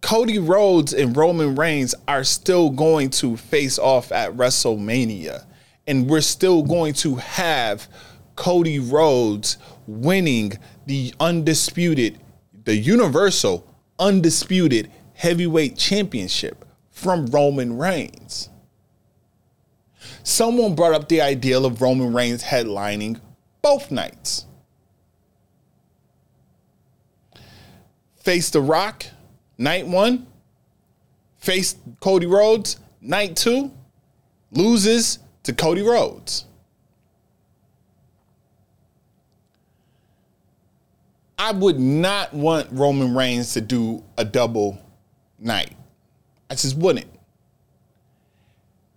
Cody 0.00 0.38
Rhodes 0.38 0.94
and 0.94 1.16
Roman 1.16 1.54
Reigns 1.54 1.94
are 2.06 2.24
still 2.24 2.70
going 2.70 3.10
to 3.10 3.36
face 3.36 3.78
off 3.78 4.12
at 4.12 4.32
WrestleMania. 4.36 5.44
And 5.88 6.08
we're 6.08 6.20
still 6.20 6.62
going 6.62 6.92
to 6.94 7.16
have 7.16 7.88
Cody 8.36 8.78
Rhodes 8.78 9.58
winning 9.86 10.52
the 10.86 11.12
undisputed, 11.18 12.20
the 12.64 12.76
universal 12.76 13.66
undisputed 13.98 14.92
heavyweight 15.14 15.76
championship 15.76 16.64
from 16.90 17.26
Roman 17.26 17.78
Reigns. 17.78 18.50
Someone 20.22 20.74
brought 20.74 20.92
up 20.92 21.08
the 21.08 21.22
idea 21.22 21.58
of 21.58 21.80
Roman 21.80 22.12
Reigns 22.12 22.44
headlining 22.44 23.20
both 23.62 23.90
nights. 23.90 24.44
Face 28.16 28.50
The 28.50 28.60
Rock, 28.60 29.06
night 29.56 29.86
one. 29.86 30.26
Face 31.38 31.76
Cody 32.00 32.26
Rhodes, 32.26 32.78
night 33.00 33.36
two. 33.36 33.72
Loses 34.52 35.18
to 35.48 35.54
Cody 35.54 35.80
Rhodes. 35.80 36.44
I 41.38 41.52
would 41.52 41.80
not 41.80 42.34
want 42.34 42.68
Roman 42.70 43.14
Reigns 43.14 43.54
to 43.54 43.62
do 43.62 44.04
a 44.18 44.26
double 44.26 44.78
night. 45.38 45.74
I 46.50 46.54
just 46.54 46.76
wouldn't. 46.76 47.08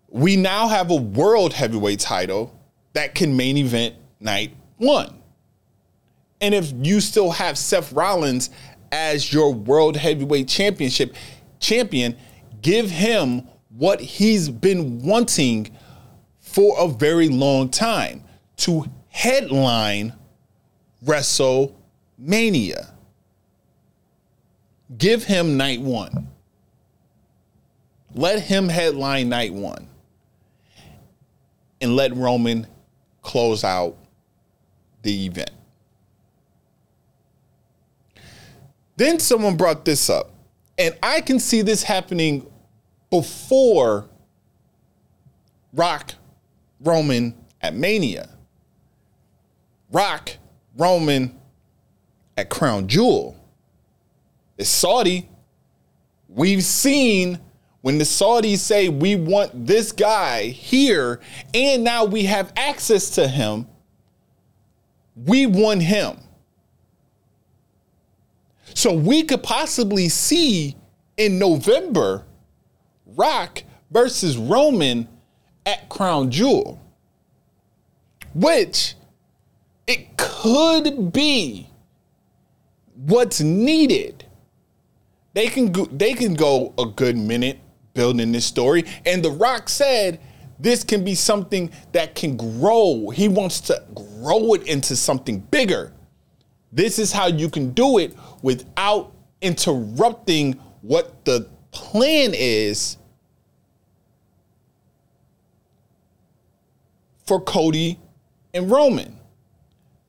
We 0.10 0.36
now 0.36 0.67
have 0.67 0.91
a 0.91 0.96
world 0.96 1.53
heavyweight 1.53 2.01
title 2.01 2.53
that 2.91 3.15
can 3.15 3.38
main 3.38 3.55
event 3.55 3.96
night 4.20 4.53
one. 4.75 5.22
And 6.41 6.53
if 6.53 6.74
you 6.81 7.00
still 7.00 7.31
have 7.31 7.58
Seth 7.58 7.93
Rollins 7.93 8.50
as 8.91 9.31
your 9.31 9.53
world 9.53 9.96
heavyweight 9.96 10.50
championship 10.50 11.15
champion, 11.62 12.17
give 12.62 12.89
him 12.91 13.48
what 13.70 14.01
he's 14.01 14.50
been 14.50 15.00
wanting 15.00 15.72
for 16.51 16.75
a 16.77 16.88
very 16.88 17.29
long 17.29 17.70
time 17.70 18.24
to 18.58 18.86
headline 19.08 20.13
WrestleMania. 21.05 22.91
Give 24.98 25.24
him 25.24 25.55
night 25.55 25.79
one. 25.79 26.27
Let 28.13 28.41
him 28.41 28.67
headline 28.67 29.29
night 29.29 29.53
one. 29.53 29.88
And 31.79 31.96
let 31.96 32.13
Roman 32.17 32.67
close 33.22 33.63
out 33.63 33.96
the 35.03 35.25
event. 35.25 35.51
Then 38.98 39.20
someone 39.20 39.55
brought 39.55 39.86
this 39.86 40.10
up, 40.10 40.31
and 40.77 40.96
I 41.01 41.22
can 41.22 41.39
see 41.39 41.62
this 41.62 41.81
happening 41.81 42.46
before 43.10 44.10
Rock 45.74 46.15
Roman 46.84 47.36
at 47.62 47.76
Mania. 47.76 48.30
Rock 49.92 50.38
Roman 50.78 51.38
at 52.38 52.50
Crown 52.50 52.88
Jewel. 52.88 53.38
It's 54.58 54.70
Saudi. 54.70 55.30
We've 56.28 56.64
seen 56.64 57.40
when 57.82 57.98
the 57.98 58.04
Saudis 58.04 58.60
say 58.60 58.90
we 58.90 59.16
want 59.16 59.66
this 59.66 59.92
guy 59.92 60.46
here, 60.46 61.20
and 61.54 61.84
now 61.84 62.06
we 62.06 62.24
have 62.24 62.54
access 62.56 63.10
to 63.12 63.28
him, 63.28 63.68
we 65.16 65.48
want 65.48 65.82
him. 65.82 66.18
So 68.76 68.94
we 68.94 69.24
could 69.24 69.44
possibly 69.44 70.10
see 70.10 70.78
in 71.18 71.38
November 71.40 72.26
Rock 73.06 73.64
versus 73.90 74.38
Roman 74.38 75.08
at 75.65 75.89
Crown 75.89 76.32
Jewel, 76.32 76.80
which 78.34 78.96
it 79.88 80.18
could 80.18 81.12
be 81.12 81.70
what's 82.96 83.41
needed. 83.41 84.25
They 85.34 85.48
can 85.48 85.72
go, 85.72 85.86
they 85.86 86.13
can 86.13 86.34
go 86.34 86.74
a 86.77 86.86
good 86.86 87.18
minute 87.18 87.60
building 87.94 88.32
this 88.32 88.46
story, 88.46 88.86
and 89.06 89.24
The 89.24 89.32
Rock 89.32 89.70
said 89.70 90.20
this 90.60 90.84
can 90.84 91.03
be 91.03 91.15
something 91.15 91.72
that 91.91 92.15
can 92.15 92.38
grow. 92.38 93.10
He 93.10 93.27
wants 93.27 93.62
to 93.62 93.84
grow 93.96 94.53
it 94.53 94.68
into 94.68 94.96
something 94.96 95.39
bigger. 95.39 95.91
This 96.72 97.00
is 97.00 97.12
how 97.12 97.27
you 97.27 97.50
can 97.50 97.72
do 97.72 97.98
it 97.98 98.15
without 98.41 99.12
interrupting 99.41 100.53
what 100.82 101.25
the 101.25 101.48
plan 101.72 102.34
is 102.34 102.98
for 107.32 107.40
Cody 107.40 107.98
and 108.54 108.70
Roman. 108.70 109.18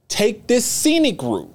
Take 0.08 0.48
this 0.48 0.64
scenic 0.64 1.22
route. 1.22 1.54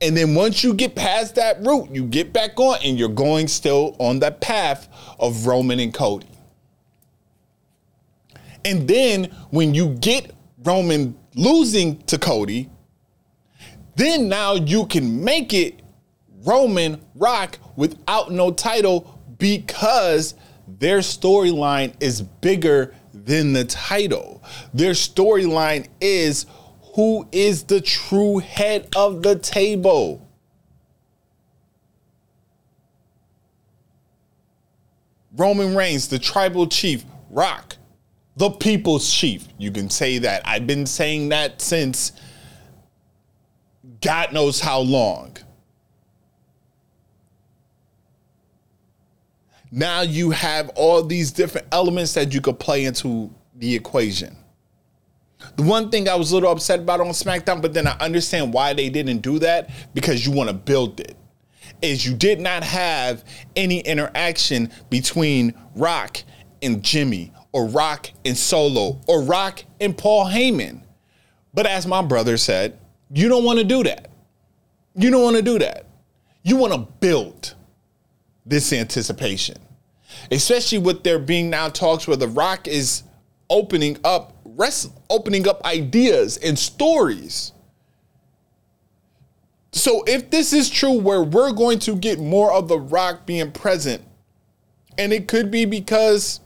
And 0.00 0.16
then 0.16 0.36
once 0.36 0.62
you 0.62 0.72
get 0.72 0.94
past 0.94 1.34
that 1.34 1.60
route, 1.66 1.90
you 1.90 2.04
get 2.04 2.32
back 2.32 2.60
on 2.60 2.78
and 2.84 2.96
you're 2.96 3.08
going 3.08 3.48
still 3.48 3.96
on 3.98 4.20
that 4.20 4.40
path 4.40 4.88
of 5.18 5.48
Roman 5.48 5.80
and 5.80 5.92
Cody. 5.92 6.28
And 8.64 8.86
then 8.86 9.24
when 9.50 9.74
you 9.74 9.88
get 9.96 10.30
Roman 10.62 11.18
losing 11.34 11.98
to 12.02 12.18
Cody, 12.18 12.70
then 13.96 14.28
now 14.28 14.54
you 14.54 14.86
can 14.86 15.24
make 15.24 15.52
it 15.52 15.82
Roman 16.44 17.04
Rock 17.16 17.58
without 17.74 18.30
no 18.30 18.52
title 18.52 19.20
because 19.38 20.36
their 20.78 20.98
storyline 20.98 21.94
is 22.00 22.22
bigger 22.22 22.94
than 23.12 23.52
the 23.52 23.64
title. 23.64 24.42
Their 24.72 24.92
storyline 24.92 25.88
is 26.00 26.46
who 26.94 27.28
is 27.32 27.64
the 27.64 27.80
true 27.80 28.38
head 28.38 28.88
of 28.94 29.22
the 29.22 29.38
table. 29.38 30.26
Roman 35.36 35.74
Reigns, 35.74 36.08
the 36.08 36.18
tribal 36.18 36.66
chief, 36.66 37.04
Rock, 37.30 37.76
the 38.36 38.50
people's 38.50 39.12
chief. 39.12 39.46
You 39.58 39.70
can 39.70 39.88
say 39.88 40.18
that. 40.18 40.42
I've 40.44 40.66
been 40.66 40.86
saying 40.86 41.28
that 41.30 41.60
since 41.60 42.12
God 44.00 44.32
knows 44.32 44.60
how 44.60 44.80
long. 44.80 45.36
Now 49.70 50.00
you 50.00 50.30
have 50.30 50.70
all 50.70 51.02
these 51.02 51.30
different 51.30 51.68
elements 51.72 52.14
that 52.14 52.34
you 52.34 52.40
could 52.40 52.58
play 52.58 52.84
into 52.84 53.32
the 53.54 53.74
equation. 53.74 54.36
The 55.56 55.62
one 55.62 55.90
thing 55.90 56.08
I 56.08 56.14
was 56.16 56.32
a 56.32 56.34
little 56.34 56.50
upset 56.50 56.80
about 56.80 57.00
on 57.00 57.08
SmackDown, 57.08 57.62
but 57.62 57.72
then 57.72 57.86
I 57.86 57.96
understand 57.98 58.52
why 58.52 58.74
they 58.74 58.90
didn't 58.90 59.18
do 59.18 59.38
that 59.38 59.70
because 59.94 60.26
you 60.26 60.32
want 60.32 60.48
to 60.48 60.54
build 60.54 61.00
it. 61.00 61.16
Is 61.82 62.04
you 62.04 62.14
did 62.14 62.40
not 62.40 62.62
have 62.62 63.24
any 63.56 63.80
interaction 63.80 64.70
between 64.90 65.54
Rock 65.74 66.22
and 66.62 66.82
Jimmy, 66.82 67.32
or 67.52 67.66
Rock 67.66 68.10
and 68.24 68.36
Solo, 68.36 69.00
or 69.06 69.22
Rock 69.22 69.64
and 69.80 69.96
Paul 69.96 70.26
Heyman. 70.26 70.82
But 71.54 71.66
as 71.66 71.86
my 71.86 72.02
brother 72.02 72.36
said, 72.36 72.78
you 73.12 73.28
don't 73.28 73.44
want 73.44 73.58
to 73.58 73.64
do 73.64 73.82
that. 73.84 74.10
You 74.94 75.10
don't 75.10 75.22
want 75.22 75.36
to 75.36 75.42
do 75.42 75.58
that. 75.60 75.86
You 76.42 76.56
want 76.56 76.72
to 76.72 76.80
build 77.00 77.54
this 78.50 78.72
anticipation, 78.72 79.56
especially 80.30 80.78
with 80.78 81.02
there 81.02 81.18
being 81.18 81.48
now 81.48 81.68
talks 81.68 82.06
where 82.06 82.16
The 82.16 82.28
Rock 82.28 82.68
is 82.68 83.04
opening 83.48 83.96
up 84.04 84.36
opening 85.08 85.48
up 85.48 85.64
ideas 85.64 86.36
and 86.36 86.58
stories. 86.58 87.52
So 89.72 90.04
if 90.06 90.28
this 90.28 90.52
is 90.52 90.68
true, 90.68 90.98
where 90.98 91.22
we're 91.22 91.52
going 91.52 91.78
to 91.80 91.96
get 91.96 92.18
more 92.18 92.52
of 92.52 92.68
The 92.68 92.78
Rock 92.78 93.24
being 93.24 93.52
present, 93.52 94.02
and 94.98 95.12
it 95.12 95.28
could 95.28 95.50
be 95.50 95.64
because 95.64 96.40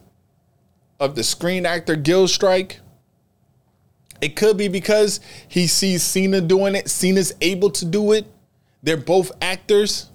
of 1.00 1.16
the 1.16 1.24
Screen 1.24 1.66
Actor 1.66 1.96
Guild 1.96 2.30
strike. 2.30 2.80
It 4.20 4.36
could 4.36 4.56
be 4.56 4.68
because 4.68 5.20
he 5.48 5.66
sees 5.66 6.02
Cena 6.02 6.40
doing 6.40 6.76
it. 6.76 6.88
Cena's 6.88 7.34
able 7.40 7.70
to 7.70 7.84
do 7.84 8.12
it. 8.12 8.26
They're 8.82 8.96
both 8.96 9.32
actors. 9.42 10.10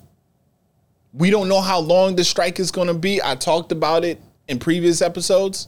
We 1.14 1.30
don't 1.30 1.48
know 1.48 1.62
how 1.62 1.80
long 1.80 2.16
the 2.16 2.24
strike 2.24 2.60
is 2.60 2.72
going 2.72 2.88
to 2.88 2.94
be. 2.94 3.22
I 3.22 3.36
talked 3.36 3.72
about 3.72 4.04
it 4.04 4.22
in 4.48 4.60
previous 4.60 5.02
episodes. 5.02 5.68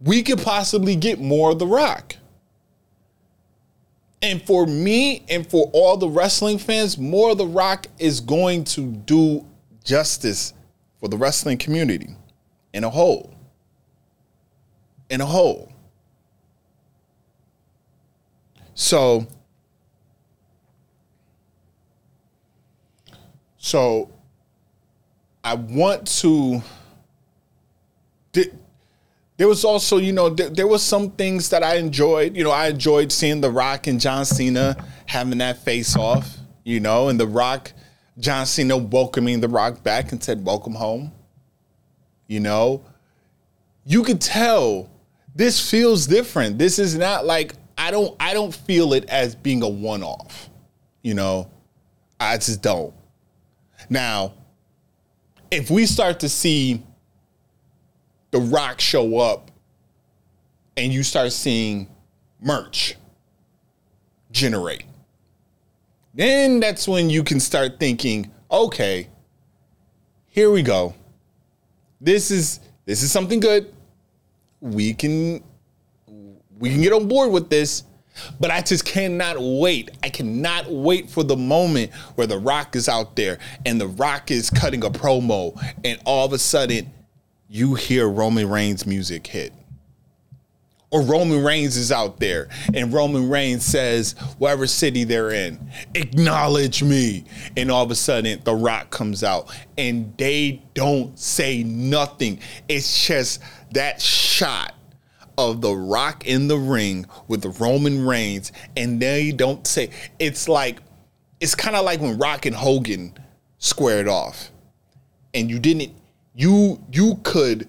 We 0.00 0.22
could 0.22 0.42
possibly 0.42 0.96
get 0.96 1.20
more 1.20 1.52
of 1.52 1.58
The 1.58 1.66
Rock. 1.66 2.16
And 4.22 4.42
for 4.42 4.66
me 4.66 5.24
and 5.28 5.48
for 5.48 5.70
all 5.72 5.96
the 5.96 6.08
wrestling 6.08 6.58
fans, 6.58 6.96
more 6.98 7.30
of 7.30 7.38
The 7.38 7.46
Rock 7.46 7.86
is 7.98 8.20
going 8.20 8.64
to 8.64 8.86
do 8.86 9.46
justice 9.84 10.54
for 10.98 11.08
the 11.08 11.16
wrestling 11.16 11.58
community 11.58 12.16
in 12.72 12.84
a 12.84 12.90
whole. 12.90 13.34
In 15.10 15.20
a 15.20 15.26
whole. 15.26 15.72
So, 18.74 19.26
so 23.66 24.08
I 25.42 25.54
want 25.54 26.06
to. 26.20 26.62
There 29.38 29.48
was 29.48 29.64
also, 29.64 29.96
you 29.96 30.12
know, 30.12 30.30
there, 30.30 30.50
there 30.50 30.66
was 30.68 30.84
some 30.84 31.10
things 31.10 31.48
that 31.48 31.64
I 31.64 31.74
enjoyed. 31.74 32.36
You 32.36 32.44
know, 32.44 32.52
I 32.52 32.68
enjoyed 32.68 33.10
seeing 33.10 33.40
The 33.40 33.50
Rock 33.50 33.88
and 33.88 34.00
John 34.00 34.24
Cena 34.24 34.76
having 35.06 35.38
that 35.38 35.58
face 35.58 35.96
off. 35.96 36.36
You 36.62 36.78
know, 36.78 37.08
and 37.08 37.18
The 37.18 37.26
Rock, 37.26 37.72
John 38.20 38.46
Cena 38.46 38.76
welcoming 38.76 39.40
The 39.40 39.48
Rock 39.48 39.82
back 39.82 40.12
and 40.12 40.22
said, 40.22 40.44
"Welcome 40.44 40.74
home." 40.74 41.10
You 42.28 42.38
know, 42.38 42.84
you 43.84 44.04
could 44.04 44.20
tell 44.20 44.88
this 45.34 45.68
feels 45.68 46.06
different. 46.06 46.56
This 46.56 46.78
is 46.78 46.96
not 46.96 47.26
like 47.26 47.54
I 47.76 47.90
don't 47.90 48.14
I 48.20 48.32
don't 48.32 48.54
feel 48.54 48.92
it 48.92 49.06
as 49.08 49.34
being 49.34 49.62
a 49.62 49.68
one 49.68 50.04
off. 50.04 50.50
You 51.02 51.14
know, 51.14 51.50
I 52.20 52.36
just 52.36 52.62
don't. 52.62 52.94
Now, 53.88 54.34
if 55.50 55.70
we 55.70 55.86
start 55.86 56.20
to 56.20 56.28
see 56.28 56.82
The 58.30 58.40
Rock 58.40 58.80
show 58.80 59.18
up 59.18 59.50
and 60.76 60.92
you 60.92 61.02
start 61.02 61.32
seeing 61.32 61.88
merch 62.40 62.96
generate, 64.30 64.84
then 66.14 66.60
that's 66.60 66.88
when 66.88 67.10
you 67.10 67.22
can 67.22 67.40
start 67.40 67.78
thinking, 67.78 68.30
okay, 68.50 69.08
here 70.26 70.50
we 70.50 70.62
go. 70.62 70.94
This 72.00 72.30
is 72.30 72.60
this 72.84 73.02
is 73.02 73.10
something 73.10 73.40
good. 73.40 73.72
We 74.60 74.94
can 74.94 75.42
we 76.58 76.70
can 76.70 76.80
get 76.80 76.92
on 76.92 77.08
board 77.08 77.30
with 77.30 77.48
this. 77.48 77.84
But 78.40 78.50
I 78.50 78.60
just 78.60 78.84
cannot 78.84 79.36
wait. 79.38 79.90
I 80.02 80.08
cannot 80.08 80.70
wait 80.70 81.10
for 81.10 81.22
the 81.22 81.36
moment 81.36 81.92
where 82.14 82.26
The 82.26 82.38
Rock 82.38 82.76
is 82.76 82.88
out 82.88 83.16
there 83.16 83.38
and 83.64 83.80
The 83.80 83.88
Rock 83.88 84.30
is 84.30 84.50
cutting 84.50 84.84
a 84.84 84.90
promo, 84.90 85.58
and 85.84 86.00
all 86.04 86.26
of 86.26 86.32
a 86.32 86.38
sudden 86.38 86.92
you 87.48 87.74
hear 87.74 88.08
Roman 88.08 88.48
Reigns 88.48 88.86
music 88.86 89.26
hit. 89.26 89.52
Or 90.92 91.02
Roman 91.02 91.44
Reigns 91.44 91.76
is 91.76 91.90
out 91.90 92.20
there 92.20 92.48
and 92.72 92.92
Roman 92.92 93.28
Reigns 93.28 93.64
says, 93.64 94.12
whatever 94.38 94.68
city 94.68 95.02
they're 95.02 95.32
in, 95.32 95.58
acknowledge 95.94 96.82
me. 96.82 97.24
And 97.56 97.72
all 97.72 97.82
of 97.82 97.90
a 97.90 97.96
sudden, 97.96 98.40
The 98.44 98.54
Rock 98.54 98.90
comes 98.90 99.24
out 99.24 99.54
and 99.76 100.16
they 100.16 100.62
don't 100.74 101.18
say 101.18 101.64
nothing. 101.64 102.38
It's 102.68 103.04
just 103.04 103.42
that 103.72 104.00
shot 104.00 104.75
of 105.38 105.60
The 105.60 105.74
Rock 105.74 106.26
in 106.26 106.48
the 106.48 106.58
ring 106.58 107.06
with 107.28 107.60
Roman 107.60 108.06
Reigns, 108.06 108.52
and 108.76 109.00
they 109.00 109.32
don't 109.32 109.66
say 109.66 109.90
it's 110.18 110.48
like 110.48 110.80
it's 111.40 111.54
kind 111.54 111.76
of 111.76 111.84
like 111.84 112.00
when 112.00 112.18
Rock 112.18 112.46
and 112.46 112.56
Hogan 112.56 113.16
squared 113.58 114.08
off, 114.08 114.50
and 115.34 115.50
you 115.50 115.58
didn't 115.58 115.92
you 116.34 116.82
you 116.92 117.20
could 117.22 117.68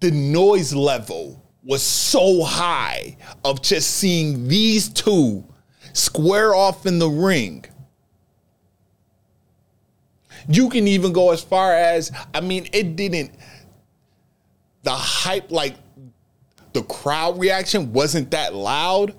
the 0.00 0.10
noise 0.10 0.74
level 0.74 1.42
was 1.62 1.82
so 1.82 2.42
high 2.42 3.16
of 3.44 3.62
just 3.62 3.90
seeing 3.92 4.48
these 4.48 4.88
two 4.88 5.44
square 5.92 6.54
off 6.54 6.84
in 6.86 6.98
the 6.98 7.08
ring. 7.08 7.64
You 10.46 10.68
can 10.68 10.86
even 10.86 11.12
go 11.12 11.30
as 11.30 11.42
far 11.42 11.72
as 11.74 12.12
I 12.34 12.40
mean, 12.40 12.68
it 12.72 12.96
didn't 12.96 13.30
the 14.82 14.90
hype 14.90 15.50
like 15.50 15.76
the 16.74 16.82
crowd 16.82 17.38
reaction 17.38 17.92
wasn't 17.92 18.32
that 18.32 18.52
loud, 18.52 19.14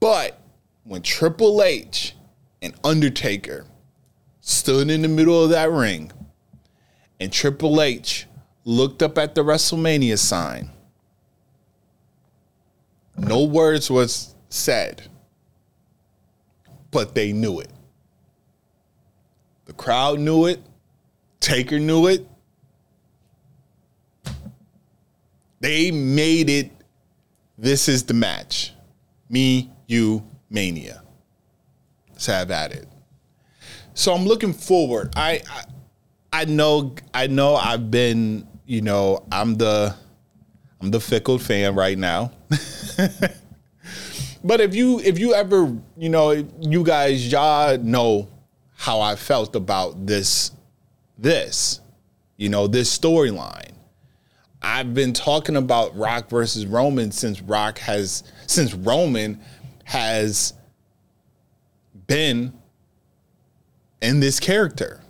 but 0.00 0.40
when 0.84 1.02
Triple 1.02 1.62
H 1.62 2.16
and 2.62 2.74
Undertaker 2.82 3.66
stood 4.40 4.90
in 4.90 5.02
the 5.02 5.08
middle 5.08 5.44
of 5.44 5.50
that 5.50 5.70
ring 5.70 6.10
and 7.20 7.30
Triple 7.30 7.80
H 7.80 8.26
looked 8.64 9.02
up 9.02 9.18
at 9.18 9.34
the 9.34 9.44
WrestleMania 9.44 10.18
sign, 10.18 10.70
no 13.18 13.44
words 13.44 13.90
was 13.90 14.34
said, 14.48 15.02
but 16.90 17.14
they 17.14 17.32
knew 17.32 17.60
it. 17.60 17.70
The 19.66 19.74
crowd 19.74 20.18
knew 20.18 20.46
it. 20.46 20.62
Taker 21.40 21.78
knew 21.78 22.06
it. 22.06 22.26
They 25.62 25.92
made 25.92 26.50
it. 26.50 26.72
This 27.56 27.88
is 27.88 28.02
the 28.02 28.14
match. 28.14 28.72
Me, 29.30 29.70
you, 29.86 30.26
Mania. 30.50 31.04
Let's 32.10 32.26
have 32.26 32.50
at 32.50 32.72
it. 32.72 32.88
So 33.94 34.12
I'm 34.12 34.24
looking 34.24 34.52
forward. 34.52 35.12
I, 35.14 35.40
I 35.48 35.64
I 36.32 36.44
know 36.46 36.96
I 37.14 37.28
know 37.28 37.54
I've 37.54 37.92
been, 37.92 38.48
you 38.66 38.80
know, 38.80 39.24
I'm 39.30 39.54
the 39.54 39.94
I'm 40.80 40.90
the 40.90 40.98
fickle 40.98 41.38
fan 41.38 41.76
right 41.76 41.96
now. 41.96 42.32
but 44.42 44.60
if 44.60 44.74
you 44.74 44.98
if 44.98 45.16
you 45.20 45.32
ever, 45.32 45.72
you 45.96 46.08
know, 46.08 46.32
you 46.60 46.82
guys 46.82 47.30
y'all 47.30 47.78
know 47.78 48.28
how 48.74 49.00
I 49.00 49.14
felt 49.14 49.54
about 49.54 50.06
this 50.06 50.50
this, 51.18 51.80
you 52.36 52.48
know, 52.48 52.66
this 52.66 52.98
storyline. 52.98 53.74
I've 54.62 54.94
been 54.94 55.12
talking 55.12 55.56
about 55.56 55.96
Rock 55.96 56.30
versus 56.30 56.66
Roman 56.66 57.10
since 57.10 57.42
Rock 57.42 57.78
has 57.78 58.22
since 58.46 58.72
Roman 58.74 59.40
has 59.84 60.54
been 62.06 62.52
in 64.00 64.20
this 64.20 64.38
character. 64.38 65.00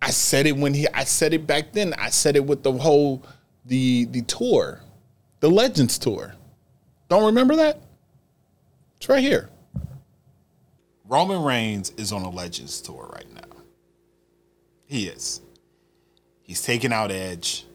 I 0.00 0.10
said 0.10 0.46
it 0.46 0.56
when 0.56 0.72
he 0.72 0.88
I 0.94 1.04
said 1.04 1.34
it 1.34 1.46
back 1.46 1.72
then. 1.72 1.94
I 1.98 2.10
said 2.10 2.36
it 2.36 2.44
with 2.44 2.62
the 2.62 2.72
whole 2.72 3.24
the 3.66 4.06
the 4.06 4.22
tour, 4.22 4.80
the 5.40 5.50
Legends 5.50 5.98
tour. 5.98 6.34
Don't 7.08 7.24
remember 7.26 7.56
that? 7.56 7.80
It's 8.96 9.08
right 9.08 9.22
here. 9.22 9.50
Roman 11.08 11.42
Reigns 11.42 11.90
is 11.90 12.10
on 12.10 12.22
a 12.22 12.30
Legends 12.30 12.80
tour 12.80 13.10
right 13.12 13.32
now. 13.34 13.62
He 14.86 15.08
is. 15.08 15.40
He's 16.46 16.62
taking 16.62 16.92
out 16.92 17.10
Edge. 17.10 17.66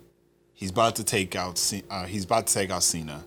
He's 0.54 0.70
about 0.70 0.96
to 0.96 1.04
take 1.04 1.36
out. 1.36 1.62
Uh, 1.90 2.06
he's 2.06 2.24
about 2.24 2.48
to 2.48 2.54
take 2.54 2.70
out 2.70 2.84
Cena. 2.84 3.24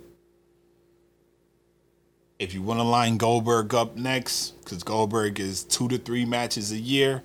If 2.39 2.55
you 2.55 2.63
want 2.63 2.81
to 2.81 2.85
line 2.85 3.19
Goldberg 3.19 3.75
up 3.75 3.97
next, 3.97 4.59
because 4.65 4.83
Goldberg 4.83 5.39
is 5.39 5.63
two 5.63 5.87
to 5.89 5.99
three 5.99 6.25
matches 6.25 6.73
a 6.73 6.79
year, 6.79 7.23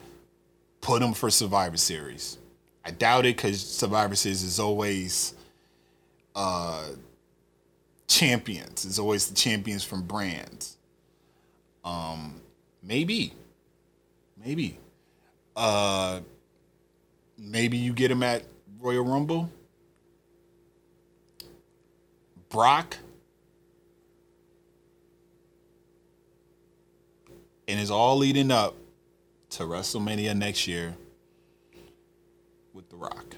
put 0.81 1.01
him 1.01 1.13
for 1.13 1.29
Survivor 1.29 1.77
Series. 1.77 2.37
I 2.83 2.91
doubt 2.91 3.25
it 3.25 3.37
because 3.37 3.61
Survivor 3.61 4.15
Series 4.15 4.43
is 4.43 4.59
always 4.59 5.33
uh, 6.35 6.89
champions. 8.07 8.85
It's 8.85 8.99
always 8.99 9.27
the 9.29 9.35
champions 9.35 9.83
from 9.83 10.03
brands. 10.03 10.77
Um, 11.85 12.41
maybe, 12.83 13.33
maybe, 14.43 14.77
uh, 15.55 16.19
maybe 17.39 17.77
you 17.77 17.93
get 17.93 18.11
him 18.11 18.23
at 18.23 18.43
Royal 18.79 19.03
Rumble. 19.03 19.49
Brock. 22.49 22.97
And 27.67 27.79
it's 27.79 27.91
all 27.91 28.17
leading 28.17 28.51
up 28.51 28.75
to 29.51 29.63
WrestleMania 29.63 30.35
next 30.35 30.67
year 30.67 30.95
with 32.73 32.89
The 32.89 32.95
Rock. 32.95 33.35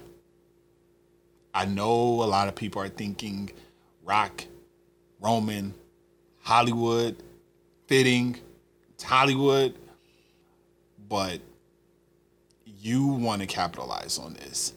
I 1.54 1.66
know 1.66 2.22
a 2.22 2.24
lot 2.24 2.48
of 2.48 2.54
people 2.54 2.80
are 2.80 2.88
thinking 2.88 3.50
Rock, 4.02 4.44
Roman, 5.20 5.74
Hollywood, 6.40 7.22
fitting, 7.86 8.38
it's 8.94 9.04
Hollywood, 9.04 9.74
but 11.08 11.40
you 12.64 13.06
want 13.06 13.40
to 13.42 13.46
capitalize 13.46 14.18
on 14.18 14.34
this. 14.34 14.72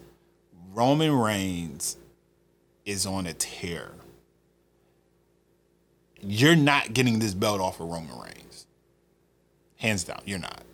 Roman 0.73 1.11
Reigns 1.11 1.97
is 2.85 3.05
on 3.05 3.25
a 3.27 3.33
tear. 3.33 3.91
You're 6.21 6.55
not 6.55 6.93
getting 6.93 7.19
this 7.19 7.33
belt 7.33 7.61
off 7.61 7.79
of 7.79 7.87
Roman 7.87 8.19
Reigns. 8.19 8.67
Hands 9.77 10.03
down, 10.03 10.21
you're 10.25 10.39
not 10.39 10.65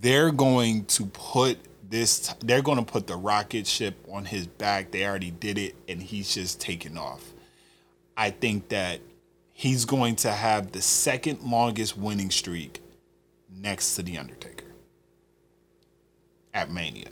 they're 0.00 0.30
going 0.30 0.84
to 0.84 1.06
put 1.06 1.58
this 1.88 2.34
they're 2.44 2.62
going 2.62 2.78
to 2.78 2.84
put 2.84 3.06
the 3.06 3.16
rocket 3.16 3.66
ship 3.66 3.96
on 4.10 4.24
his 4.24 4.46
back 4.46 4.90
they 4.90 5.06
already 5.06 5.30
did 5.30 5.58
it 5.58 5.74
and 5.88 6.02
he's 6.02 6.34
just 6.34 6.60
taking 6.60 6.98
off 6.98 7.32
i 8.16 8.30
think 8.30 8.68
that 8.68 9.00
he's 9.52 9.84
going 9.84 10.14
to 10.14 10.30
have 10.30 10.72
the 10.72 10.82
second 10.82 11.40
longest 11.42 11.96
winning 11.96 12.30
streak 12.30 12.80
next 13.50 13.96
to 13.96 14.02
the 14.02 14.18
undertaker 14.18 14.66
at 16.54 16.70
mania 16.70 17.10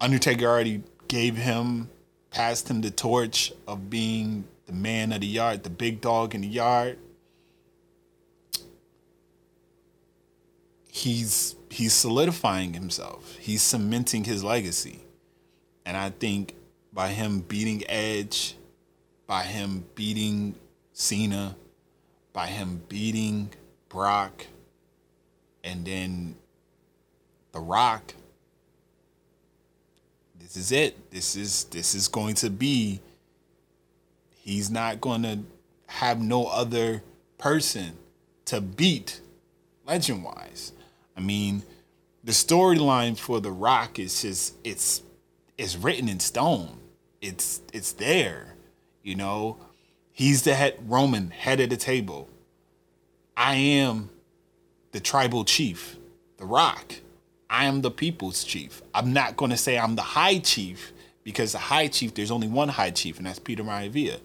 undertaker 0.00 0.46
already 0.46 0.82
gave 1.08 1.36
him 1.36 1.88
passed 2.30 2.68
him 2.68 2.80
the 2.80 2.90
torch 2.90 3.52
of 3.66 3.88
being 3.88 4.44
the 4.66 4.72
man 4.72 5.12
of 5.12 5.20
the 5.20 5.26
yard 5.26 5.62
the 5.62 5.70
big 5.70 6.00
dog 6.00 6.34
in 6.34 6.42
the 6.42 6.48
yard 6.48 6.98
he's 10.98 11.54
he's 11.70 11.92
solidifying 11.92 12.74
himself. 12.74 13.36
He's 13.38 13.62
cementing 13.62 14.24
his 14.24 14.42
legacy. 14.42 15.00
And 15.86 15.96
I 15.96 16.10
think 16.10 16.54
by 16.92 17.08
him 17.08 17.40
beating 17.40 17.82
Edge, 17.88 18.56
by 19.26 19.44
him 19.44 19.84
beating 19.94 20.54
Cena, 20.92 21.56
by 22.32 22.46
him 22.48 22.82
beating 22.88 23.50
Brock, 23.88 24.46
and 25.64 25.84
then 25.84 26.34
The 27.52 27.60
Rock, 27.60 28.14
this 30.38 30.56
is 30.56 30.72
it. 30.72 31.10
This 31.10 31.36
is 31.36 31.64
this 31.64 31.94
is 31.94 32.08
going 32.08 32.34
to 32.36 32.50
be 32.50 33.00
he's 34.30 34.70
not 34.70 35.00
going 35.00 35.22
to 35.22 35.40
have 35.86 36.20
no 36.20 36.46
other 36.46 37.02
person 37.36 37.92
to 38.46 38.60
beat 38.60 39.20
legend 39.86 40.24
wise. 40.24 40.72
I 41.16 41.20
mean, 41.20 41.62
the 42.24 42.32
storyline 42.32 43.18
for 43.18 43.40
The 43.40 43.50
Rock 43.50 43.98
is 43.98 44.22
just 44.22 44.54
it's 44.64 45.02
it's 45.56 45.76
written 45.76 46.08
in 46.08 46.20
stone. 46.20 46.78
It's 47.20 47.60
it's 47.72 47.92
there. 47.92 48.54
You 49.02 49.16
know, 49.16 49.58
he's 50.12 50.42
the 50.42 50.54
head 50.54 50.78
Roman 50.86 51.30
head 51.30 51.60
of 51.60 51.70
the 51.70 51.76
table. 51.76 52.28
I 53.36 53.54
am 53.54 54.10
the 54.92 55.00
tribal 55.00 55.44
chief, 55.44 55.96
The 56.38 56.44
Rock. 56.44 56.94
I 57.50 57.64
am 57.64 57.82
the 57.82 57.90
people's 57.90 58.44
chief. 58.44 58.82
I'm 58.94 59.12
not 59.12 59.36
going 59.36 59.50
to 59.50 59.56
say 59.56 59.78
I'm 59.78 59.96
the 59.96 60.02
high 60.02 60.38
chief 60.38 60.92
because 61.24 61.52
the 61.52 61.58
high 61.58 61.88
chief, 61.88 62.14
there's 62.14 62.30
only 62.30 62.48
one 62.48 62.68
high 62.68 62.90
chief, 62.90 63.18
and 63.18 63.26
that's 63.26 63.38
Peter 63.38 63.62
Maivia. 63.62 64.20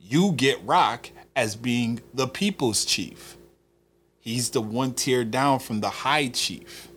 You 0.00 0.32
get 0.32 0.62
Rock 0.64 1.10
as 1.34 1.56
being 1.56 2.00
the 2.14 2.26
people's 2.26 2.84
chief. 2.84 3.36
He's 4.20 4.50
the 4.50 4.60
one 4.60 4.94
tier 4.94 5.24
down 5.24 5.60
from 5.60 5.80
the 5.80 5.88
high 5.88 6.28
chief. 6.28 6.88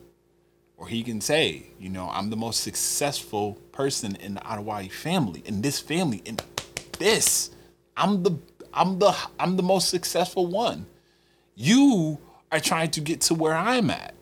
Or 0.78 0.88
he 0.88 1.04
can 1.04 1.20
say, 1.20 1.68
you 1.80 1.90
know, 1.90 2.10
I'm 2.10 2.30
the 2.30 2.38
most 2.38 2.62
successful 2.62 3.54
person 3.72 4.16
in 4.16 4.36
the 4.36 4.42
Adewale 4.42 4.92
family, 4.92 5.44
in 5.46 5.62
this 5.62 5.80
family, 5.80 6.22
in 6.26 6.38
this. 6.98 7.52
I'm 7.98 8.24
the 8.24 8.38
I'm 8.74 8.98
the 8.98 9.16
I'm 9.40 9.58
the 9.58 9.64
most 9.64 9.90
successful 9.90 10.48
one. 10.48 10.86
You 11.56 12.18
are 12.52 12.60
trying 12.60 12.92
to 12.92 13.02
get 13.02 13.22
to 13.22 13.34
where 13.34 13.56
I'm 13.56 13.90
at. 13.90 14.14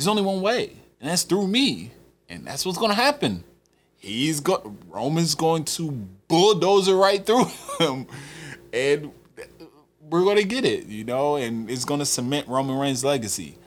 There's 0.00 0.08
only 0.08 0.22
one 0.22 0.40
way, 0.40 0.72
and 0.98 1.10
that's 1.10 1.24
through 1.24 1.46
me. 1.46 1.90
And 2.30 2.46
that's 2.46 2.64
what's 2.64 2.78
gonna 2.78 2.94
happen. 2.94 3.44
He's 3.98 4.40
got 4.40 4.66
Roman's 4.88 5.34
going 5.34 5.64
to 5.64 5.90
bulldozer 6.26 6.96
right 6.96 7.22
through 7.26 7.44
him. 7.78 8.06
And 8.72 9.12
we're 10.08 10.24
gonna 10.24 10.44
get 10.44 10.64
it, 10.64 10.86
you 10.86 11.04
know, 11.04 11.36
and 11.36 11.68
it's 11.68 11.84
gonna 11.84 12.06
cement 12.06 12.48
Roman 12.48 12.78
Reigns' 12.78 13.04
legacy. 13.04 13.58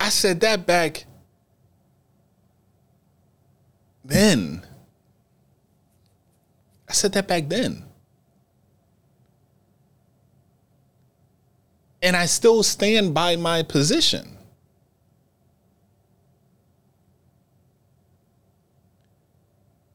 I 0.00 0.08
said 0.08 0.40
that 0.40 0.66
back 0.66 1.04
then. 4.04 4.66
I 6.88 6.94
said 6.94 7.12
that 7.12 7.28
back 7.28 7.48
then. 7.48 7.84
And 12.02 12.16
I 12.16 12.26
still 12.26 12.62
stand 12.62 13.12
by 13.14 13.36
my 13.36 13.62
position. 13.62 14.36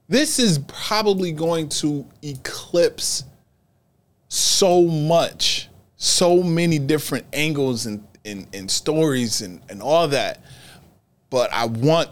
This 0.07 0.37
is 0.37 0.59
probably 0.67 1.31
going 1.31 1.69
to 1.69 2.05
eclipse 2.21 3.23
so 4.27 4.83
much, 4.83 5.69
so 5.97 6.43
many 6.43 6.77
different 6.77 7.25
angles 7.33 7.87
and, 7.87 8.05
and, 8.23 8.47
and 8.53 8.69
stories 8.69 9.41
and, 9.41 9.61
and 9.69 9.81
all 9.81 10.07
that. 10.09 10.43
But 11.31 11.51
I 11.51 11.65
want 11.65 12.09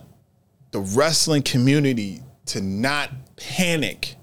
the 0.72 0.80
wrestling 0.80 1.44
community 1.44 2.22
to 2.48 2.62
not 2.62 3.12
panic. 3.36 4.16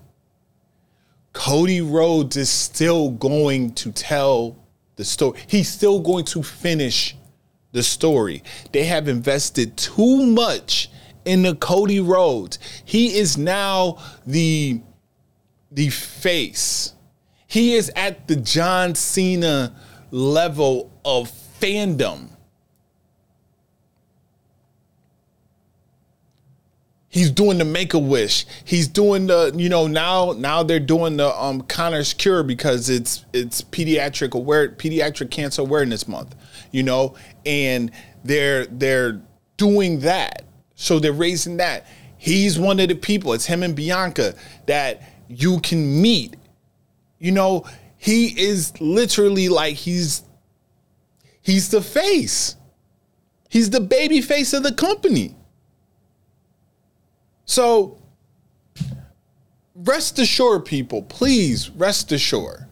Cody 1.33 1.81
Rhodes 1.81 2.37
is 2.37 2.51
still 2.51 3.11
going 3.11 3.73
to 3.75 3.93
tell 3.93 4.57
the 5.01 5.05
story. 5.07 5.41
He's 5.47 5.69
still 5.69 6.01
going 6.01 6.27
to 6.27 6.43
finish 6.43 7.17
the 7.73 7.83
story. 7.83 8.43
They 8.73 8.85
have 8.85 9.09
invested 9.09 9.79
too 9.79 10.27
much 10.27 10.91
in 11.25 11.43
the 11.43 11.55
Cody 11.55 12.01
Rhodes. 12.01 12.59
He 12.85 13.17
is 13.17 13.39
now 13.39 13.97
the 14.27 14.83
the 15.73 15.89
face. 15.89 16.95
He 17.47 17.75
is 17.75 17.91
at 17.97 18.29
the 18.29 18.37
John 18.37 18.95
Cena 18.95 19.75
level 20.11 20.93
of 21.05 21.31
fandom. 21.61 22.30
He's 27.13 27.33
doing 27.33 27.59
the 27.59 27.65
Make 27.65 27.93
a 27.93 27.99
Wish. 27.99 28.47
He's 28.65 28.87
doing 28.87 29.27
the, 29.27 29.53
you 29.57 29.69
know, 29.69 29.89
now 29.89 30.33
now 30.33 30.63
they're 30.63 30.79
doing 30.79 31.17
the 31.17 31.37
um 31.37 31.63
Connor's 31.63 32.15
Cure 32.15 32.45
because 32.45 32.89
it's 32.89 33.25
it's 33.33 33.63
pediatric 33.63 34.33
aware 34.33 34.69
pediatric 34.69 35.33
cancer 35.33 35.61
awareness 35.63 36.07
month, 36.07 36.37
you 36.71 36.85
know, 36.85 37.17
and 37.45 37.91
they're 38.23 38.67
they're 38.67 39.21
doing 39.57 39.99
that. 40.01 40.45
So 40.77 41.01
they're 41.01 41.13
raising 41.13 41.57
that. 41.57 41.87
He's 42.17 42.61
one 42.61 42.79
of 42.79 42.89
the 42.89 42.95
people. 42.95 43.33
It's 43.33 43.47
him 43.47 43.65
and 43.65 43.75
Bianca 43.75 44.37
that 44.67 45.03
you 45.29 45.59
can 45.61 46.01
meet. 46.01 46.37
You 47.19 47.33
know, 47.33 47.65
he 47.97 48.41
is 48.41 48.81
literally 48.81 49.49
like 49.49 49.75
he's 49.75 50.23
he's 51.43 51.71
the 51.71 51.83
face. 51.83 52.55
He's 53.49 53.71
the 53.71 53.81
baby 53.81 54.21
face 54.21 54.53
of 54.53 54.63
the 54.63 54.73
company. 54.73 55.35
So 57.51 57.99
rest 59.75 60.21
assured, 60.21 60.67
people, 60.67 61.03
please 61.03 61.69
rest 61.71 62.13
assured. 62.13 62.65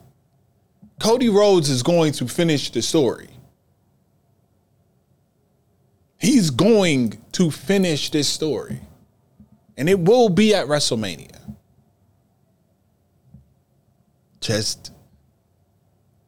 Cody 1.00 1.28
Rhodes 1.28 1.68
is 1.68 1.82
going 1.82 2.12
to 2.12 2.28
finish 2.28 2.70
the 2.70 2.80
story. 2.80 3.26
He's 6.16 6.50
going 6.50 7.20
to 7.32 7.50
finish 7.50 8.10
this 8.10 8.28
story. 8.28 8.78
And 9.76 9.88
it 9.88 9.98
will 9.98 10.28
be 10.28 10.54
at 10.54 10.68
WrestleMania. 10.68 11.56
Just 14.40 14.92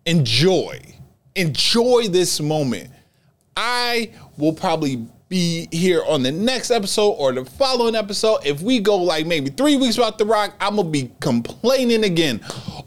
enjoy. 0.05 0.81
Enjoy 1.37 2.09
this 2.09 2.41
moment. 2.41 2.91
I 3.57 4.11
will 4.37 4.55
probably 4.55 5.07
be 5.31 5.69
here 5.71 6.03
on 6.09 6.25
the 6.25 6.33
next 6.33 6.73
episode 6.73 7.13
or 7.13 7.33
the 7.33 7.45
following 7.45 7.95
episode. 7.95 8.41
If 8.45 8.63
we 8.63 8.81
go 8.81 8.97
like 8.97 9.27
maybe 9.27 9.49
three 9.49 9.77
weeks 9.77 9.97
without 9.97 10.19
The 10.19 10.27
Rock, 10.27 10.55
I'm 10.61 10.75
gonna 10.75 10.91
be 10.91 11.13
complaining 11.21 12.03
again. 12.03 12.41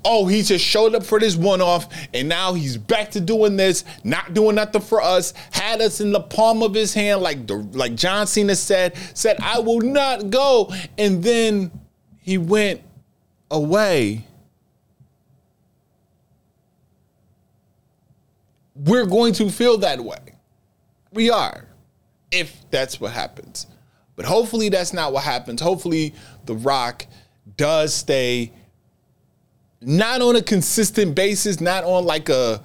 Oh, 0.04 0.28
he 0.28 0.44
just 0.44 0.64
showed 0.64 0.94
up 0.94 1.04
for 1.04 1.22
this 1.22 1.38
one 1.38 1.62
off 1.62 1.88
and 2.14 2.28
now 2.28 2.54
he's 2.54 2.76
back 2.76 3.12
to 3.12 3.22
doing 3.22 3.56
this, 3.56 3.86
not 4.04 4.34
doing 4.34 4.56
nothing 4.56 4.82
for 4.82 5.02
us, 5.02 5.34
had 5.52 5.80
us 5.80 6.02
in 6.02 6.12
the 6.12 6.20
palm 6.20 6.62
of 6.62 6.74
his 6.74 6.94
hand, 6.94 7.22
like 7.22 7.48
the 7.48 7.56
like 7.72 7.96
John 7.96 8.28
Cena 8.28 8.56
said, 8.56 8.98
said, 9.14 9.38
I 9.40 9.60
will 9.60 9.80
not 9.80 10.30
go. 10.30 10.70
And 10.98 11.24
then 11.24 11.72
he 12.20 12.38
went 12.38 12.82
away. 13.50 14.28
We're 18.76 19.06
going 19.06 19.32
to 19.36 19.50
feel 19.50 19.78
that 19.78 20.02
way. 20.02 20.18
We 21.14 21.30
are 21.30 21.70
if 22.34 22.56
that's 22.72 23.00
what 23.00 23.12
happens. 23.12 23.68
But 24.16 24.26
hopefully 24.26 24.70
that's 24.70 24.94
not 24.94 25.14
what 25.14 25.24
happens. 25.24 25.62
Hopefully 25.62 26.14
The 26.46 26.56
Rock 26.56 27.06
does 27.58 27.94
stay 27.94 28.52
not 29.82 30.22
on 30.22 30.36
a 30.36 30.42
consistent 30.42 31.16
basis, 31.16 31.60
not 31.60 31.84
on 31.84 32.06
like 32.06 32.30
a 32.30 32.62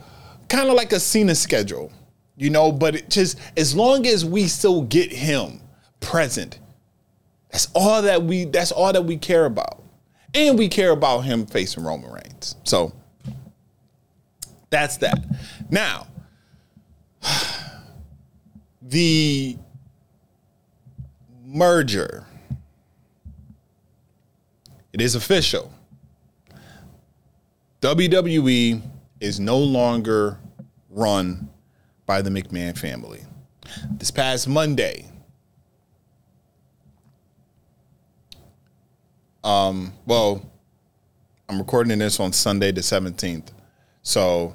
kind 0.48 0.68
of 0.68 0.74
like 0.74 0.92
a 0.92 1.00
Cena 1.00 1.34
schedule, 1.34 1.92
you 2.36 2.50
know, 2.50 2.70
but 2.72 2.94
it 2.94 3.10
just 3.10 3.38
as 3.56 3.74
long 3.74 4.06
as 4.06 4.24
we 4.24 4.46
still 4.46 4.82
get 4.82 5.12
him 5.12 5.60
present, 6.00 6.58
that's 7.50 7.68
all 7.74 8.02
that 8.02 8.22
we 8.22 8.44
that's 8.44 8.72
all 8.72 8.92
that 8.92 9.04
we 9.04 9.16
care 9.16 9.46
about. 9.46 9.82
And 10.34 10.58
we 10.58 10.68
care 10.68 10.90
about 10.90 11.20
him 11.20 11.46
facing 11.46 11.84
Roman 11.84 12.12
Reigns. 12.12 12.56
So 12.64 12.92
that's 14.70 14.98
that. 14.98 15.24
Now, 15.70 16.06
the 18.88 19.56
merger. 21.44 22.24
It 24.92 25.00
is 25.02 25.14
official. 25.14 25.72
WWE 27.82 28.82
is 29.20 29.38
no 29.38 29.58
longer 29.58 30.38
run 30.88 31.50
by 32.06 32.22
the 32.22 32.30
McMahon 32.30 32.76
family. 32.76 33.20
This 33.90 34.10
past 34.10 34.48
Monday, 34.48 35.04
um, 39.44 39.92
well, 40.06 40.50
I'm 41.48 41.58
recording 41.58 41.98
this 41.98 42.18
on 42.18 42.32
Sunday 42.32 42.72
the 42.72 42.80
17th. 42.80 43.48
So 44.02 44.54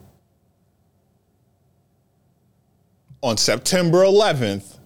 on 3.23 3.37
September 3.37 3.99
11th, 3.99 4.77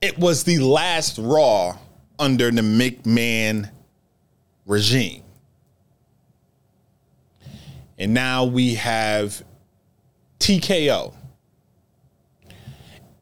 it 0.00 0.18
was 0.18 0.42
the 0.42 0.58
last 0.58 1.18
Raw 1.18 1.78
under 2.18 2.50
the 2.50 2.62
McMahon 2.62 3.70
regime. 4.66 5.22
And 7.96 8.12
now 8.12 8.44
we 8.44 8.74
have 8.74 9.44
TKO. 10.40 11.14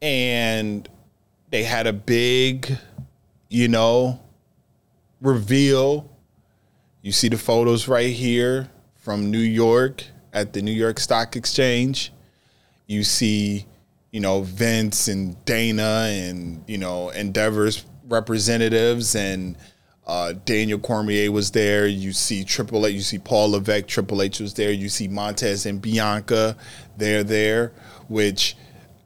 And 0.01 0.89
they 1.51 1.63
had 1.63 1.85
a 1.85 1.93
big, 1.93 2.75
you 3.49 3.67
know, 3.67 4.19
reveal. 5.21 6.09
You 7.03 7.11
see 7.11 7.29
the 7.29 7.37
photos 7.37 7.87
right 7.87 8.11
here 8.11 8.67
from 8.95 9.29
New 9.29 9.37
York 9.37 10.03
at 10.33 10.53
the 10.53 10.63
New 10.63 10.71
York 10.71 10.99
Stock 10.99 11.35
Exchange. 11.35 12.11
You 12.91 13.05
see, 13.05 13.65
you 14.11 14.19
know, 14.19 14.41
Vince 14.41 15.07
and 15.07 15.43
Dana 15.45 16.09
and, 16.09 16.61
you 16.67 16.77
know, 16.77 17.09
Endeavor's 17.11 17.85
representatives 18.09 19.15
and 19.15 19.55
uh, 20.05 20.33
Daniel 20.43 20.77
Cormier 20.77 21.31
was 21.31 21.51
there. 21.51 21.87
You 21.87 22.11
see 22.11 22.43
Triple 22.43 22.85
H, 22.85 22.93
you 22.93 22.99
see 22.99 23.17
Paul 23.17 23.51
Levesque, 23.51 23.87
Triple 23.87 24.21
H 24.21 24.41
was 24.41 24.55
there. 24.55 24.71
You 24.71 24.89
see 24.89 25.07
Montez 25.07 25.65
and 25.65 25.81
Bianca, 25.81 26.57
they're 26.97 27.23
there, 27.23 27.71
which 28.09 28.57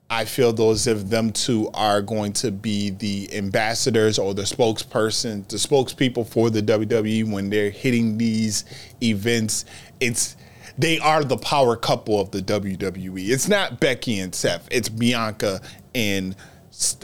I 0.09 0.25
feel 0.25 0.51
those 0.51 0.87
of 0.87 1.11
them 1.11 1.31
two 1.31 1.69
are 1.75 2.01
going 2.01 2.33
to 2.33 2.49
be 2.49 2.89
the 2.89 3.29
ambassadors 3.35 4.17
or 4.17 4.33
the 4.33 4.41
spokesperson, 4.41 5.47
the 5.47 5.57
spokespeople 5.57 6.27
for 6.27 6.49
the 6.49 6.63
WWE 6.63 7.31
when 7.31 7.51
they're 7.51 7.69
hitting 7.69 8.17
these 8.17 8.65
events. 9.03 9.65
It's 9.99 10.37
they 10.77 10.99
are 10.99 11.23
the 11.23 11.37
power 11.37 11.75
couple 11.75 12.19
of 12.19 12.31
the 12.31 12.39
WWE. 12.39 13.29
It's 13.29 13.47
not 13.47 13.79
Becky 13.79 14.19
and 14.19 14.33
Seth. 14.33 14.67
It's 14.71 14.89
Bianca 14.89 15.61
and 15.93 16.35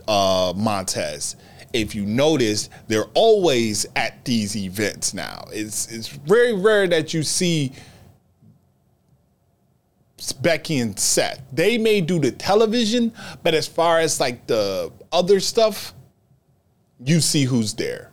uh, 0.08 0.54
Montez. 0.56 1.36
If 1.74 1.96
you 1.96 2.06
notice, 2.06 2.70
they're 2.88 3.10
always 3.14 3.86
at 3.96 4.26
these 4.26 4.58
events 4.58 5.14
now. 5.14 5.46
It's 5.52 5.90
it's 5.90 6.10
very 6.10 6.54
rare 6.54 6.86
that 6.88 7.14
you 7.14 7.24
see 7.24 7.72
Becky 10.42 10.80
and 10.80 11.00
Seth. 11.00 11.42
They 11.54 11.78
may 11.78 12.02
do 12.02 12.20
the 12.20 12.32
television, 12.32 13.14
but 13.42 13.54
as 13.54 13.68
far 13.68 14.00
as 14.00 14.20
like 14.20 14.48
the 14.48 14.92
other 15.14 15.40
stuff, 15.40 15.94
you 17.00 17.22
see 17.22 17.46
who's 17.46 17.74
there. 17.74 18.12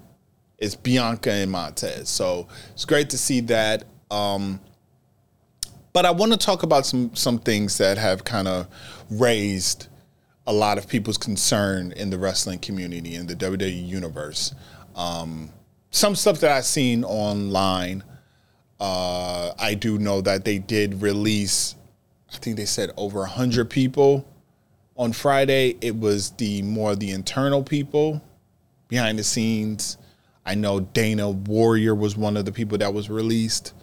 It's 0.56 0.74
Bianca 0.74 1.30
and 1.30 1.50
Montez. 1.50 2.08
So 2.08 2.48
it's 2.72 2.84
great 2.84 3.10
to 3.10 3.18
see 3.18 3.40
that. 3.40 3.84
Um, 4.10 4.60
but 5.92 6.06
I 6.06 6.10
want 6.10 6.32
to 6.32 6.38
talk 6.38 6.62
about 6.62 6.86
some 6.86 7.14
some 7.14 7.38
things 7.38 7.78
that 7.78 7.98
have 7.98 8.24
kind 8.24 8.48
of 8.48 8.66
raised 9.10 9.88
a 10.46 10.52
lot 10.52 10.78
of 10.78 10.88
people's 10.88 11.18
concern 11.18 11.92
in 11.92 12.10
the 12.10 12.18
wrestling 12.18 12.58
community 12.58 13.14
in 13.14 13.26
the 13.26 13.34
WWE 13.34 13.86
universe. 13.86 14.54
Um, 14.96 15.50
some 15.90 16.14
stuff 16.14 16.40
that 16.40 16.50
I've 16.50 16.64
seen 16.64 17.04
online. 17.04 18.02
Uh, 18.80 19.52
I 19.58 19.74
do 19.74 19.98
know 19.98 20.20
that 20.20 20.44
they 20.44 20.58
did 20.58 21.02
release. 21.02 21.74
I 22.32 22.36
think 22.36 22.56
they 22.56 22.64
said 22.64 22.92
over 22.96 23.24
hundred 23.26 23.70
people 23.70 24.26
on 24.96 25.12
Friday. 25.12 25.76
It 25.80 25.96
was 25.96 26.30
the 26.32 26.62
more 26.62 26.96
the 26.96 27.10
internal 27.10 27.62
people 27.62 28.22
behind 28.88 29.18
the 29.18 29.24
scenes. 29.24 29.98
I 30.46 30.54
know 30.54 30.80
Dana 30.80 31.28
Warrior 31.28 31.94
was 31.94 32.16
one 32.16 32.36
of 32.36 32.44
the 32.46 32.52
people 32.52 32.78
that 32.78 32.94
was 32.94 33.10
released. 33.10 33.74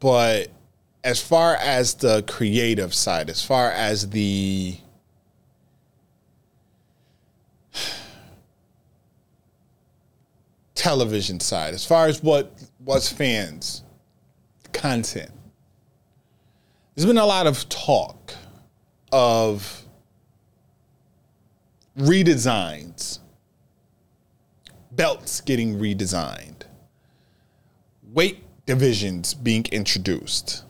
But 0.00 0.50
as 1.02 1.20
far 1.20 1.54
as 1.56 1.94
the 1.94 2.22
creative 2.22 2.94
side, 2.94 3.30
as 3.30 3.44
far 3.44 3.70
as 3.70 4.10
the 4.10 4.76
television 10.74 11.40
side, 11.40 11.74
as 11.74 11.84
far 11.84 12.06
as 12.06 12.22
what 12.22 12.52
was 12.84 13.08
fans, 13.08 13.82
content, 14.72 15.32
there's 16.94 17.06
been 17.06 17.18
a 17.18 17.26
lot 17.26 17.46
of 17.46 17.68
talk 17.68 18.34
of 19.12 19.84
redesigns, 21.98 23.18
belts 24.92 25.40
getting 25.40 25.78
redesigned, 25.78 26.62
weight 28.12 28.42
divisions 28.68 29.32
being 29.32 29.64
introduced, 29.72 30.62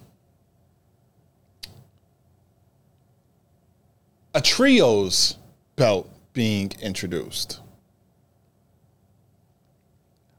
a 4.32 4.40
trios 4.40 5.36
belt 5.74 6.08
being 6.32 6.70
introduced. 6.80 7.60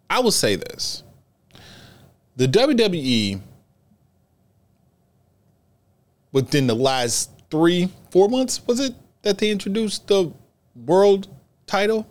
I 0.09 0.21
will 0.21 0.31
say 0.31 0.55
this 0.55 1.03
the 2.37 2.47
WWE, 2.47 3.41
within 6.31 6.65
the 6.65 6.75
last 6.75 7.29
three, 7.51 7.89
four 8.09 8.29
months, 8.29 8.65
was 8.65 8.79
it 8.79 8.95
that 9.23 9.37
they 9.37 9.51
introduced 9.51 10.07
the 10.07 10.31
world 10.85 11.27
title? 11.67 12.07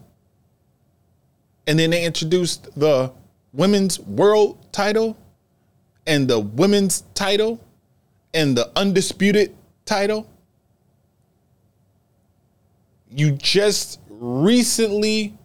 And 1.67 1.79
then 1.79 1.89
they 1.89 2.05
introduced 2.05 2.69
the 2.79 3.13
women's 3.55 3.99
world 3.99 4.71
title 4.73 5.17
and 6.09 6.27
the 6.27 6.41
women's 6.41 7.03
title 7.15 7.61
and 8.35 8.57
the 8.57 8.73
undisputed 8.75 9.55
title. 9.85 10.29
You 13.11 13.33
just 13.33 14.01
recently 14.09 15.39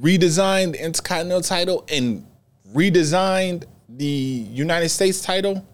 redesigned 0.00 0.72
the 0.72 0.84
Intercontinental 0.84 1.40
title 1.40 1.84
and 1.90 2.26
redesigned 2.72 3.64
the 3.88 4.04
United 4.04 4.90
States 4.90 5.22
title. 5.22 5.66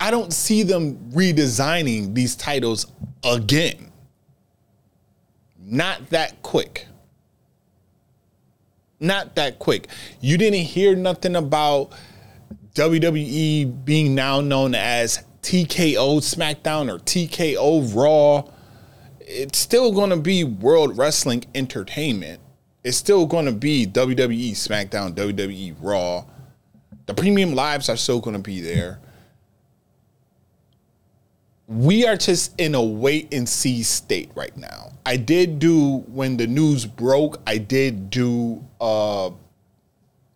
I 0.00 0.10
don't 0.10 0.32
see 0.32 0.64
them 0.64 1.12
redesigning 1.12 2.14
these 2.14 2.34
titles 2.34 2.88
again. 3.24 3.92
Not 5.56 6.10
that 6.10 6.42
quick. 6.42 6.88
Not 9.02 9.34
that 9.34 9.58
quick. 9.58 9.88
You 10.20 10.38
didn't 10.38 10.60
hear 10.60 10.94
nothing 10.94 11.34
about 11.34 11.90
WWE 12.74 13.84
being 13.84 14.14
now 14.14 14.40
known 14.40 14.76
as 14.76 15.24
TKO 15.42 16.20
SmackDown 16.20 16.88
or 16.88 17.00
TKO 17.00 17.94
Raw. 17.96 18.48
It's 19.18 19.58
still 19.58 19.90
going 19.90 20.10
to 20.10 20.16
be 20.16 20.44
World 20.44 20.96
Wrestling 20.96 21.44
Entertainment. 21.52 22.40
It's 22.84 22.96
still 22.96 23.26
going 23.26 23.46
to 23.46 23.52
be 23.52 23.88
WWE 23.88 24.52
SmackDown, 24.52 25.14
WWE 25.14 25.74
Raw. 25.80 26.24
The 27.06 27.14
premium 27.14 27.56
lives 27.56 27.88
are 27.88 27.96
still 27.96 28.20
going 28.20 28.36
to 28.36 28.42
be 28.42 28.60
there 28.60 29.00
we 31.68 32.06
are 32.06 32.16
just 32.16 32.58
in 32.60 32.74
a 32.74 32.82
wait 32.82 33.32
and 33.32 33.48
see 33.48 33.82
state 33.82 34.30
right 34.34 34.56
now. 34.56 34.92
I 35.06 35.16
did 35.16 35.58
do 35.58 35.98
when 36.08 36.36
the 36.36 36.46
news 36.46 36.86
broke, 36.86 37.40
I 37.46 37.58
did 37.58 38.10
do 38.10 38.64
a 38.80 39.32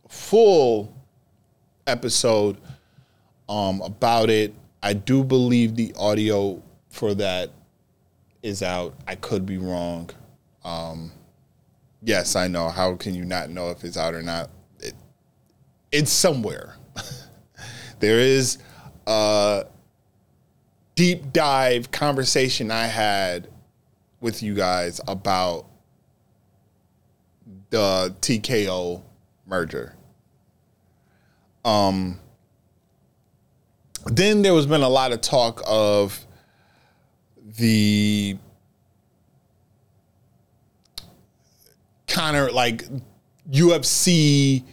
full 0.09 0.95
episode 1.87 2.57
um, 3.49 3.81
about 3.83 4.31
it. 4.31 4.55
I 4.83 4.93
do 4.93 5.25
believe 5.25 5.77
the 5.77 5.95
audio 5.99 6.63
for 6.91 7.15
that 7.15 7.51
is 8.43 8.63
out. 8.63 8.95
I 9.07 9.17
could 9.17 9.45
be 9.47 9.59
wrong. 9.59 10.11
Um, 10.65 11.13
yes, 12.03 12.37
I 12.37 12.49
know. 12.49 12.69
How 12.69 12.95
can 12.95 13.15
you 13.15 13.25
not 13.25 13.51
know 13.51 13.71
if 13.71 13.85
it's 13.85 13.97
out 13.97 14.15
or 14.15 14.23
not? 14.23 14.51
It, 14.81 14.95
it's 15.93 16.11
somewhere. 16.11 16.77
there 18.01 18.19
is 18.19 18.59
uh 19.07 19.63
deep 20.97 21.33
dive 21.33 21.91
conversation 21.91 22.71
I 22.71 22.87
had 22.87 23.49
with 24.21 24.43
you 24.43 24.55
guys 24.55 25.01
about 25.07 25.67
the 27.71 28.15
TKO 28.21 29.03
merger. 29.47 29.95
Um, 31.65 32.19
then 34.07 34.43
there 34.43 34.55
was 34.55 34.67
been 34.67 34.83
a 34.83 34.89
lot 34.89 35.13
of 35.13 35.21
talk 35.21 35.63
of 35.67 36.25
the 37.59 38.39
of 42.07 42.55
like 42.55 42.85
UFC 43.51 44.65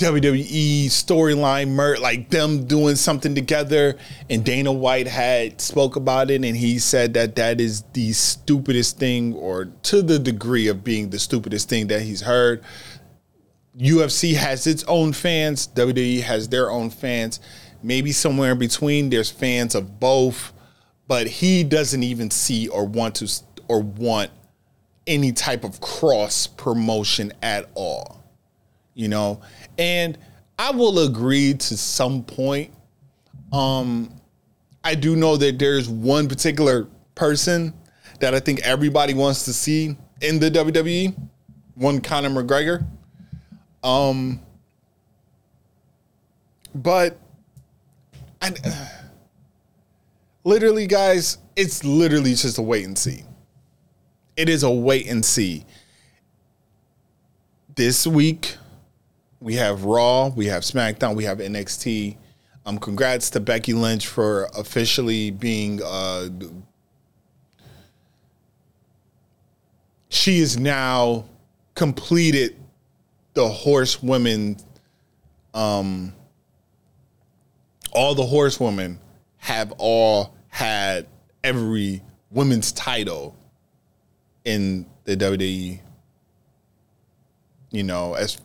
WWE 0.00 0.86
storyline, 0.86 1.68
mer- 1.68 1.98
like 1.98 2.30
them 2.30 2.64
doing 2.64 2.96
something 2.96 3.34
together. 3.34 3.98
And 4.30 4.42
Dana 4.42 4.72
White 4.72 5.06
had 5.06 5.60
spoke 5.60 5.96
about 5.96 6.30
it, 6.30 6.42
and 6.42 6.56
he 6.56 6.78
said 6.78 7.12
that 7.14 7.36
that 7.36 7.60
is 7.60 7.82
the 7.92 8.12
stupidest 8.12 8.98
thing, 8.98 9.34
or 9.34 9.66
to 9.82 10.00
the 10.00 10.18
degree 10.18 10.68
of 10.68 10.82
being 10.82 11.10
the 11.10 11.18
stupidest 11.18 11.68
thing 11.68 11.88
that 11.88 12.00
he's 12.00 12.22
heard. 12.22 12.64
UFC 13.78 14.34
has 14.36 14.66
its 14.66 14.84
own 14.84 15.12
fans. 15.12 15.68
WWE 15.68 16.22
has 16.22 16.48
their 16.48 16.70
own 16.70 16.88
fans. 16.88 17.38
Maybe 17.82 18.10
somewhere 18.12 18.52
in 18.52 18.58
between, 18.58 19.10
there's 19.10 19.30
fans 19.30 19.74
of 19.74 20.00
both, 20.00 20.54
but 21.08 21.26
he 21.26 21.62
doesn't 21.62 22.02
even 22.02 22.30
see 22.30 22.68
or 22.68 22.86
want 22.86 23.16
to 23.16 23.30
or 23.68 23.82
want 23.82 24.30
any 25.06 25.32
type 25.32 25.62
of 25.62 25.80
cross 25.80 26.46
promotion 26.46 27.32
at 27.42 27.68
all 27.74 28.19
you 29.00 29.08
know? 29.08 29.40
And 29.78 30.18
i 30.60 30.70
will 30.70 30.98
agree 30.98 31.54
to 31.54 31.74
some 31.74 32.22
point 32.22 32.70
um 33.50 34.14
i 34.84 34.94
do 34.94 35.16
know 35.16 35.36
that 35.36 35.58
there's 35.58 35.88
one 35.88 36.28
particular 36.28 36.86
person 37.14 37.72
that 38.20 38.34
i 38.34 38.40
think 38.40 38.60
everybody 38.60 39.14
wants 39.14 39.46
to 39.46 39.54
see 39.54 39.96
in 40.20 40.38
the 40.38 40.50
wwe 40.50 41.16
one 41.74 42.00
conor 42.00 42.28
mcgregor. 42.28 42.86
Um 43.82 44.40
but 46.74 47.18
I, 48.42 48.52
literally 50.44 50.86
guys 50.86 51.38
it's 51.56 51.84
literally 51.84 52.34
just 52.34 52.58
a 52.58 52.62
wait 52.62 52.84
and 52.84 52.98
see. 52.98 53.24
It 54.36 54.48
is 54.50 54.62
a 54.62 54.70
wait 54.70 55.06
and 55.08 55.24
see. 55.24 55.64
This 57.74 58.06
week 58.06 58.56
we 59.40 59.54
have 59.54 59.84
Raw, 59.84 60.28
we 60.28 60.46
have 60.46 60.62
SmackDown, 60.62 61.16
we 61.16 61.24
have 61.24 61.38
NXT. 61.38 62.16
Um, 62.66 62.78
congrats 62.78 63.30
to 63.30 63.40
Becky 63.40 63.72
Lynch 63.72 64.06
for 64.06 64.48
officially 64.56 65.30
being. 65.30 65.80
Uh, 65.82 66.28
she 70.10 70.40
is 70.40 70.58
now 70.58 71.24
completed 71.74 72.56
the 73.32 73.48
horsewomen. 73.48 74.58
Um, 75.54 76.14
all 77.92 78.14
the 78.14 78.26
horsewomen 78.26 79.00
have 79.38 79.72
all 79.78 80.34
had 80.48 81.06
every 81.42 82.02
women's 82.30 82.72
title 82.72 83.34
in 84.44 84.84
the 85.04 85.16
WWE. 85.16 85.80
You 87.72 87.82
know, 87.84 88.14
as 88.14 88.36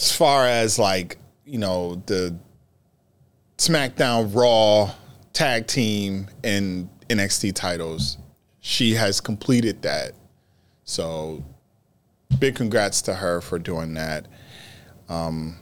as 0.00 0.16
far 0.16 0.46
as 0.46 0.78
like 0.78 1.18
you 1.50 1.58
know, 1.58 2.00
the 2.06 2.36
SmackDown 3.58 4.34
Raw 4.34 4.94
tag 5.32 5.66
team 5.66 6.28
and 6.44 6.88
NXT 7.08 7.54
titles. 7.54 8.18
She 8.60 8.94
has 8.94 9.20
completed 9.20 9.82
that. 9.82 10.12
So 10.84 11.44
big 12.38 12.54
congrats 12.54 13.02
to 13.02 13.14
her 13.14 13.40
for 13.40 13.58
doing 13.58 13.94
that. 13.94 14.28
Um, 15.08 15.56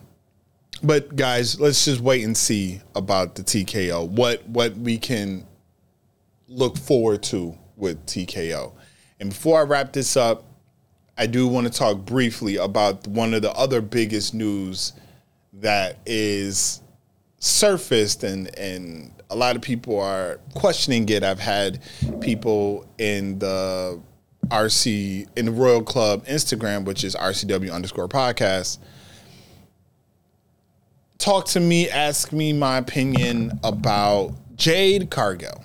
but 0.82 1.16
guys, 1.16 1.58
let's 1.58 1.86
just 1.86 2.00
wait 2.00 2.24
and 2.24 2.36
see 2.36 2.82
about 2.94 3.34
the 3.34 3.42
TKO. 3.42 4.08
What 4.08 4.46
what 4.48 4.76
we 4.76 4.98
can 4.98 5.46
look 6.48 6.76
forward 6.76 7.22
to 7.24 7.56
with 7.76 8.04
TKO. 8.06 8.72
And 9.20 9.30
before 9.30 9.60
I 9.60 9.62
wrap 9.62 9.92
this 9.92 10.16
up, 10.16 10.44
I 11.18 11.26
do 11.26 11.48
want 11.48 11.66
to 11.66 11.72
talk 11.72 11.98
briefly 11.98 12.56
about 12.56 13.06
one 13.08 13.34
of 13.34 13.42
the 13.42 13.52
other 13.52 13.80
biggest 13.80 14.34
news 14.34 14.92
that 15.54 15.98
is 16.06 16.80
surfaced 17.40 18.22
and 18.22 18.56
and 18.56 19.12
a 19.30 19.36
lot 19.36 19.56
of 19.56 19.62
people 19.62 20.00
are 20.00 20.40
questioning 20.54 21.08
it. 21.08 21.22
I've 21.22 21.40
had 21.40 21.82
people 22.20 22.86
in 22.98 23.38
the 23.40 24.00
RC 24.46 25.26
in 25.36 25.46
the 25.46 25.52
Royal 25.52 25.82
Club 25.82 26.24
Instagram, 26.26 26.84
which 26.84 27.04
is 27.04 27.14
RCW 27.14 27.72
underscore 27.72 28.08
podcast, 28.08 28.78
talk 31.18 31.44
to 31.46 31.60
me, 31.60 31.90
ask 31.90 32.32
me 32.32 32.52
my 32.52 32.78
opinion 32.78 33.58
about 33.62 34.34
Jade 34.56 35.10
Cargill. 35.10 35.62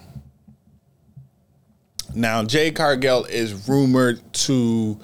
Now, 2.14 2.44
Jade 2.44 2.76
Cargill 2.76 3.26
is 3.26 3.68
rumored 3.68 4.22
to 4.34 5.00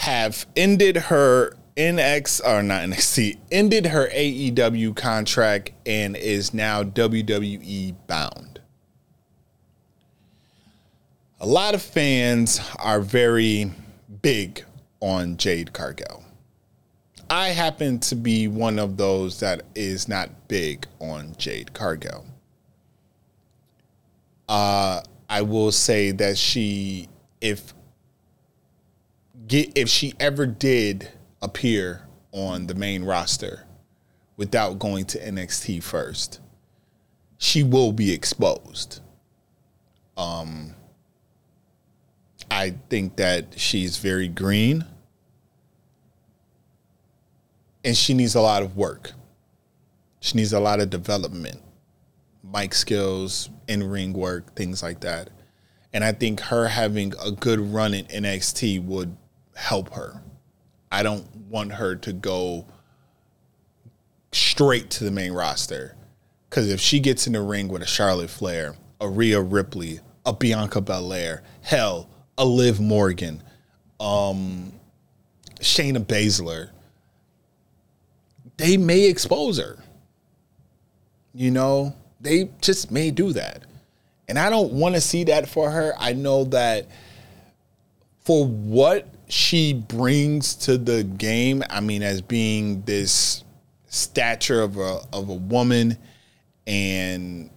have 0.00 0.46
ended 0.56 0.96
her 0.96 1.52
NX 1.76 2.40
or 2.42 2.62
not 2.62 2.80
NXT 2.84 3.36
ended 3.52 3.84
her 3.84 4.08
AEW 4.08 4.96
contract 4.96 5.72
and 5.84 6.16
is 6.16 6.54
now 6.54 6.82
WWE 6.82 7.94
bound. 8.06 8.60
A 11.38 11.46
lot 11.46 11.74
of 11.74 11.82
fans 11.82 12.62
are 12.78 13.02
very 13.02 13.72
big 14.22 14.64
on 15.00 15.36
Jade 15.36 15.74
Cargill. 15.74 16.24
I 17.28 17.48
happen 17.48 18.00
to 18.00 18.14
be 18.14 18.48
one 18.48 18.78
of 18.78 18.96
those 18.96 19.40
that 19.40 19.64
is 19.74 20.08
not 20.08 20.48
big 20.48 20.86
on 20.98 21.34
Jade 21.36 21.74
Cargill. 21.74 22.24
Uh, 24.48 25.02
I 25.28 25.42
will 25.42 25.72
say 25.72 26.10
that 26.12 26.38
she, 26.38 27.10
if 27.42 27.74
get 29.46 29.72
if 29.76 29.88
she 29.88 30.14
ever 30.20 30.46
did 30.46 31.10
appear 31.42 32.02
on 32.32 32.66
the 32.66 32.74
main 32.74 33.04
roster 33.04 33.64
without 34.36 34.78
going 34.78 35.04
to 35.06 35.18
NXT 35.18 35.82
first, 35.82 36.40
she 37.38 37.62
will 37.62 37.92
be 37.92 38.12
exposed. 38.12 39.00
Um, 40.16 40.74
I 42.50 42.74
think 42.88 43.16
that 43.16 43.58
she's 43.58 43.96
very 43.96 44.28
green 44.28 44.84
and 47.84 47.96
she 47.96 48.14
needs 48.14 48.34
a 48.34 48.40
lot 48.40 48.62
of 48.62 48.76
work. 48.76 49.12
She 50.20 50.36
needs 50.36 50.52
a 50.52 50.60
lot 50.60 50.80
of 50.80 50.90
development, 50.90 51.62
mic 52.44 52.74
skills, 52.74 53.48
in 53.68 53.88
ring 53.88 54.12
work, 54.12 54.54
things 54.54 54.82
like 54.82 55.00
that. 55.00 55.30
And 55.92 56.04
I 56.04 56.12
think 56.12 56.40
her 56.40 56.68
having 56.68 57.14
a 57.24 57.30
good 57.30 57.58
run 57.58 57.94
in 57.94 58.04
NXT 58.06 58.84
would 58.84 59.16
help 59.54 59.94
her. 59.94 60.22
I 60.92 61.02
don't 61.02 61.26
want 61.48 61.72
her 61.72 61.96
to 61.96 62.12
go 62.12 62.66
straight 64.32 64.90
to 64.90 65.04
the 65.04 65.10
main 65.10 65.32
roster. 65.32 65.96
Because 66.48 66.70
if 66.70 66.80
she 66.80 66.98
gets 67.00 67.26
in 67.26 67.34
the 67.34 67.42
ring 67.42 67.68
with 67.68 67.82
a 67.82 67.86
Charlotte 67.86 68.30
Flair, 68.30 68.76
a 69.00 69.08
Rhea 69.08 69.40
Ripley, 69.40 70.00
a 70.26 70.32
Bianca 70.32 70.80
Belair, 70.80 71.42
hell, 71.62 72.08
a 72.36 72.44
Liv 72.44 72.80
Morgan, 72.80 73.42
um, 74.00 74.72
Shayna 75.60 76.04
Baszler, 76.04 76.70
they 78.56 78.76
may 78.76 79.08
expose 79.08 79.58
her. 79.58 79.78
You 81.32 81.50
know, 81.50 81.94
they 82.20 82.50
just 82.60 82.90
may 82.90 83.10
do 83.10 83.32
that. 83.32 83.62
And 84.28 84.38
I 84.38 84.50
don't 84.50 84.72
want 84.72 84.94
to 84.96 85.00
see 85.00 85.24
that 85.24 85.48
for 85.48 85.70
her. 85.70 85.94
I 85.98 86.12
know 86.12 86.44
that 86.44 86.88
for 88.20 88.46
what 88.46 89.08
she 89.30 89.72
brings 89.72 90.54
to 90.54 90.76
the 90.76 91.04
game, 91.04 91.62
I 91.70 91.80
mean, 91.80 92.02
as 92.02 92.20
being 92.20 92.82
this 92.82 93.44
stature 93.86 94.62
of 94.62 94.76
a 94.76 95.00
of 95.12 95.28
a 95.28 95.34
woman 95.34 95.96
and 96.66 97.50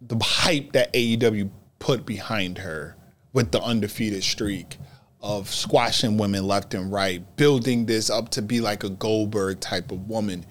the 0.00 0.18
hype 0.18 0.72
that 0.72 0.92
AEW 0.92 1.50
put 1.78 2.06
behind 2.06 2.58
her 2.58 2.96
with 3.32 3.50
the 3.50 3.60
undefeated 3.62 4.22
streak 4.22 4.78
of 5.22 5.48
squashing 5.48 6.16
women 6.18 6.46
left 6.46 6.74
and 6.74 6.92
right, 6.92 7.36
building 7.36 7.86
this 7.86 8.10
up 8.10 8.28
to 8.30 8.42
be 8.42 8.60
like 8.60 8.84
a 8.84 8.90
Goldberg 8.90 9.60
type 9.60 9.92
of 9.92 10.08
woman. 10.08 10.44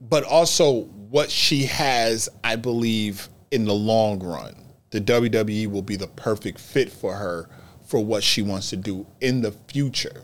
But 0.00 0.24
also 0.24 0.82
what 1.10 1.30
she 1.30 1.64
has, 1.66 2.28
I 2.42 2.56
believe, 2.56 3.28
in 3.50 3.64
the 3.64 3.74
long 3.74 4.20
run, 4.20 4.54
the 4.90 5.00
WWE 5.00 5.70
will 5.70 5.82
be 5.82 5.96
the 5.96 6.06
perfect 6.06 6.58
fit 6.58 6.90
for 6.90 7.14
her 7.14 7.48
for 7.90 8.02
what 8.04 8.22
she 8.22 8.40
wants 8.40 8.70
to 8.70 8.76
do 8.76 9.04
in 9.20 9.40
the 9.40 9.50
future. 9.50 10.22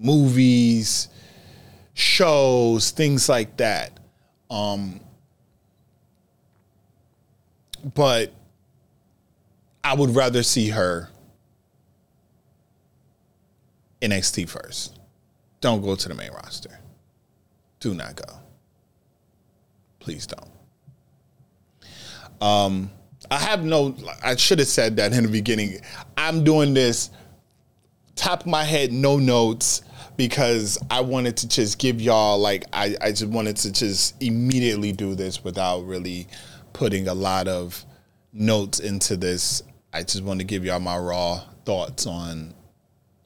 Movies, 0.00 1.06
shows, 1.94 2.90
things 2.90 3.28
like 3.28 3.56
that. 3.58 4.00
Um, 4.50 4.98
but 7.94 8.32
I 9.84 9.94
would 9.94 10.10
rather 10.10 10.42
see 10.42 10.70
her 10.70 11.08
NXT 14.00 14.48
first. 14.48 14.98
Don't 15.60 15.82
go 15.82 15.94
to 15.94 16.08
the 16.08 16.16
main 16.16 16.32
roster. 16.32 16.80
Do 17.78 17.94
not 17.94 18.16
go. 18.16 18.34
Please 20.00 20.26
don't. 20.26 20.50
Um, 22.40 22.90
I 23.32 23.38
have 23.38 23.64
no. 23.64 23.96
I 24.22 24.36
should 24.36 24.58
have 24.58 24.68
said 24.68 24.96
that 24.96 25.14
in 25.14 25.22
the 25.22 25.30
beginning. 25.30 25.80
I'm 26.18 26.44
doing 26.44 26.74
this 26.74 27.08
top 28.14 28.40
of 28.40 28.46
my 28.46 28.62
head, 28.62 28.92
no 28.92 29.16
notes, 29.16 29.80
because 30.18 30.76
I 30.90 31.00
wanted 31.00 31.38
to 31.38 31.48
just 31.48 31.78
give 31.78 31.98
y'all 31.98 32.38
like 32.38 32.64
I, 32.74 32.94
I 33.00 33.08
just 33.08 33.28
wanted 33.28 33.56
to 33.56 33.72
just 33.72 34.22
immediately 34.22 34.92
do 34.92 35.14
this 35.14 35.42
without 35.42 35.86
really 35.86 36.28
putting 36.74 37.08
a 37.08 37.14
lot 37.14 37.48
of 37.48 37.82
notes 38.34 38.80
into 38.80 39.16
this. 39.16 39.62
I 39.94 40.02
just 40.02 40.22
want 40.22 40.40
to 40.40 40.44
give 40.44 40.66
y'all 40.66 40.78
my 40.78 40.98
raw 40.98 41.40
thoughts 41.64 42.06
on 42.06 42.52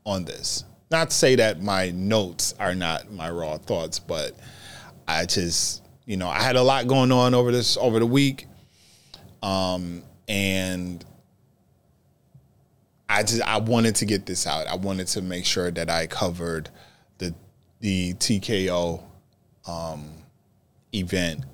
on 0.05 0.25
this. 0.25 0.63
Not 0.89 1.11
to 1.11 1.17
say 1.17 1.35
that 1.35 1.61
my 1.61 1.91
notes 1.91 2.55
are 2.61 2.77
not 2.77 3.11
my 3.11 3.29
raw 3.29 3.59
thoughts, 3.59 3.99
but 3.99 4.35
I 5.09 5.27
just, 5.27 5.83
you 6.05 6.17
know, 6.17 6.29
I 6.29 6.43
had 6.43 6.55
a 6.55 6.63
lot 6.63 6.87
going 6.87 7.11
on 7.11 7.35
over 7.35 7.51
this 7.51 7.77
over 7.77 7.99
the 7.99 8.07
week. 8.07 8.47
Um, 9.43 10.03
and 10.29 11.05
I 13.09 13.23
just 13.23 13.43
I 13.43 13.59
wanted 13.59 13.97
to 13.97 14.05
get 14.05 14.27
this 14.27 14.47
out. 14.47 14.67
I 14.67 14.77
wanted 14.77 15.07
to 15.09 15.23
make 15.23 15.45
sure 15.45 15.71
that 15.71 15.89
I 15.89 16.07
covered 16.07 16.71
the 17.19 17.35
the 17.81 18.15
TKO 18.15 19.03
um, 19.67 20.11
event, 20.93 21.45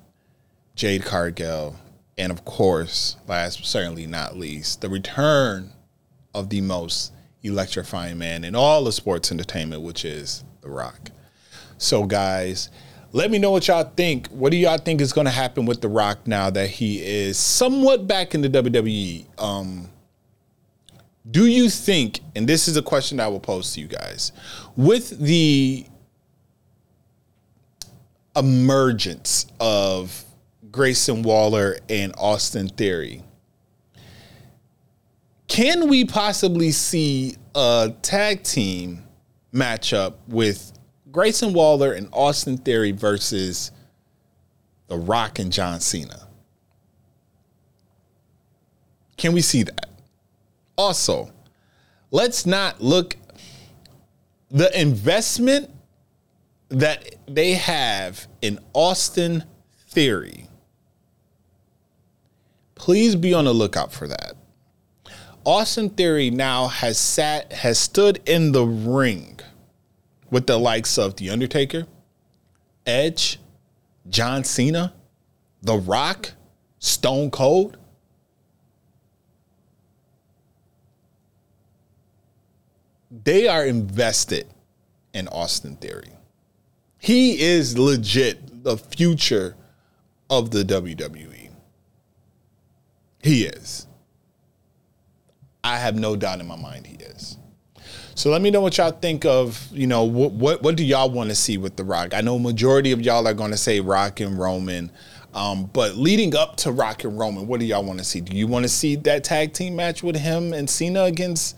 Jade 0.75 1.05
Cargill, 1.05 1.77
and 2.17 2.33
of 2.33 2.45
course, 2.45 3.17
last 3.27 3.59
but 3.59 3.67
certainly 3.67 4.07
not 4.07 4.37
least, 4.37 4.81
the 4.81 4.89
return 4.89 5.73
of 6.35 6.49
the 6.49 6.61
most 6.61 7.13
electrifying 7.43 8.19
man 8.19 8.45
in 8.45 8.55
all 8.55 8.87
of 8.87 8.95
sports 8.95 9.33
entertainment, 9.33 9.83
which 9.83 10.05
is 10.05 10.45
The 10.61 10.71
Rock. 10.71 11.11
So, 11.79 12.05
guys, 12.05 12.71
let 13.13 13.31
me 13.31 13.39
know 13.39 13.51
what 13.51 13.69
y'all 13.69 13.85
think. 13.85 14.27
What 14.29 14.51
do 14.51 14.57
y'all 14.57 14.79
think 14.79 15.01
is 15.01 15.13
going 15.13 15.27
to 15.27 15.31
happen 15.31 15.67
with 15.67 15.81
The 15.81 15.89
Rock 15.89 16.27
now 16.27 16.49
that 16.51 16.69
he 16.69 17.03
is 17.03 17.39
somewhat 17.39 18.07
back 18.07 18.35
in 18.35 18.41
the 18.41 18.49
WWE? 18.49 19.27
Um, 19.39 19.91
do 21.31 21.47
you 21.47 21.69
think, 21.69 22.21
and 22.35 22.49
this 22.49 22.69
is 22.69 22.77
a 22.77 22.83
question 22.83 23.21
I 23.21 23.29
will 23.29 23.41
pose 23.41 23.75
to 23.75 23.81
you 23.81 23.87
guys, 23.87 24.33
with 24.77 25.19
the 25.19 25.87
emergence 28.35 29.47
of 29.61 30.25
Grayson 30.71 31.23
Waller 31.23 31.77
and 31.89 32.15
Austin 32.17 32.69
Theory, 32.69 33.23
can 35.49 35.89
we 35.89 36.07
possibly 36.07 36.73
see 36.73 37.37
a 37.55 37.93
tag 38.01 38.43
team 38.43 39.05
matchup 39.53 40.15
with 40.27 40.72
Grayson 41.13 41.53
Waller 41.53 41.93
and 41.93 42.09
Austin 42.11 42.57
Theory 42.57 42.91
versus 42.91 43.71
The 44.89 44.97
Rock 44.97 45.39
and 45.39 45.53
John 45.53 45.79
Cena? 45.81 46.27
Can 49.19 49.35
we 49.35 49.43
see 49.43 49.63
that? 49.63 49.91
Also, 50.77 51.31
let's 52.11 52.47
not 52.47 52.81
look 52.81 53.17
the 54.51 54.81
investment 54.81 55.71
that 56.71 57.15
they 57.29 57.53
have 57.53 58.27
in 58.41 58.59
Austin 58.73 59.45
Theory. 59.91 60.47
Please 62.75 63.15
be 63.15 63.35
on 63.35 63.45
the 63.45 63.53
lookout 63.53 63.93
for 63.93 64.09
that. 64.09 64.33
Austin 65.45 65.91
Theory 65.91 66.31
now 66.31 66.69
has 66.69 66.99
sat 66.99 67.53
has 67.53 67.79
stood 67.79 68.21
in 68.27 68.53
the 68.53 68.65
ring 68.65 69.39
with 70.33 70.47
the 70.47 70.59
likes 70.59 70.97
of 70.97 71.15
The 71.17 71.29
Undertaker, 71.29 71.87
Edge, 72.87 73.39
John 74.09 74.43
Cena, 74.45 74.95
The 75.61 75.77
Rock, 75.77 76.33
Stone 76.79 77.31
Cold. 77.31 77.77
They 83.25 83.47
are 83.47 83.67
invested 83.67 84.47
in 85.13 85.29
Austin 85.29 85.77
Theory. 85.77 86.13
He 86.99 87.39
is 87.43 87.77
legit 87.77 88.65
the 88.65 88.79
future 88.79 89.55
of 90.31 90.51
the 90.51 90.65
WWE. 90.65 91.51
He 93.23 93.45
is. 93.45 93.87
I 95.63 95.77
have 95.77 95.95
no 95.95 96.17
doubt 96.17 96.41
in 96.41 96.47
my 96.47 96.57
mind 96.57 96.87
he 96.87 96.97
is. 96.97 97.37
So 98.15 98.31
let 98.31 98.43
me 98.43 98.51
know 98.51 98.61
what 98.61 98.79
y'all 98.79 98.93
think 98.93 99.25
of, 99.25 99.69
you 99.73 99.87
know, 99.87 100.05
what 100.05 100.33
what, 100.33 100.63
what 100.63 100.77
do 100.77 100.85
y'all 100.85 101.11
want 101.11 101.31
to 101.31 101.37
see 101.37 101.59
with 101.59 101.77
The 101.77 101.85
Rock? 101.85 102.15
I 102.15 102.21
know 102.21 102.39
majority 102.39 102.93
of 102.93 103.01
y'all 103.01 103.27
are 103.27 103.35
going 103.35 103.51
to 103.51 103.57
say 103.57 103.81
Rock 103.81 104.21
and 104.21 104.39
Roman. 104.39 104.91
Um, 105.35 105.71
but 105.73 105.97
leading 105.97 106.37
up 106.37 106.57
to 106.59 106.73
Rock 106.73 107.05
and 107.05 107.19
Roman, 107.19 107.47
what 107.47 107.61
do 107.61 107.67
y'all 107.67 107.85
want 107.85 107.99
to 107.99 108.05
see? 108.05 108.21
Do 108.21 108.37
you 108.37 108.47
want 108.47 108.65
to 108.65 108.69
see 108.69 108.97
that 108.97 109.25
tag 109.25 109.55
team 109.55 109.77
match 109.77 110.03
with 110.03 110.17
him 110.17 110.53
and 110.53 110.69
Cena 110.69 111.05
against 111.05 111.57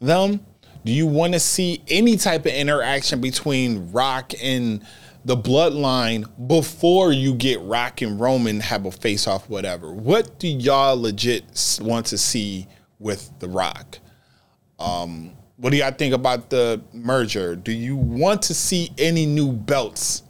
them? 0.00 0.40
Do 0.84 0.92
you 0.92 1.06
want 1.06 1.32
to 1.32 1.40
see 1.40 1.82
any 1.88 2.16
type 2.16 2.46
of 2.46 2.52
interaction 2.52 3.20
between 3.20 3.92
Rock 3.92 4.32
and 4.42 4.84
the 5.24 5.36
bloodline 5.36 6.28
before 6.48 7.12
you 7.12 7.34
get 7.34 7.60
Rock 7.60 8.02
and 8.02 8.20
Roman 8.20 8.60
have 8.60 8.86
a 8.86 8.92
face 8.92 9.26
off, 9.26 9.48
whatever? 9.48 9.92
What 9.92 10.38
do 10.38 10.48
y'all 10.48 11.00
legit 11.00 11.44
want 11.80 12.06
to 12.06 12.18
see 12.18 12.66
with 12.98 13.30
The 13.38 13.48
Rock? 13.48 13.98
Um, 14.78 15.32
what 15.62 15.70
do 15.70 15.76
y'all 15.76 15.92
think 15.92 16.12
about 16.12 16.50
the 16.50 16.82
merger? 16.92 17.54
Do 17.54 17.70
you 17.70 17.94
want 17.94 18.42
to 18.42 18.54
see 18.54 18.90
any 18.98 19.26
new 19.26 19.52
belts? 19.52 20.24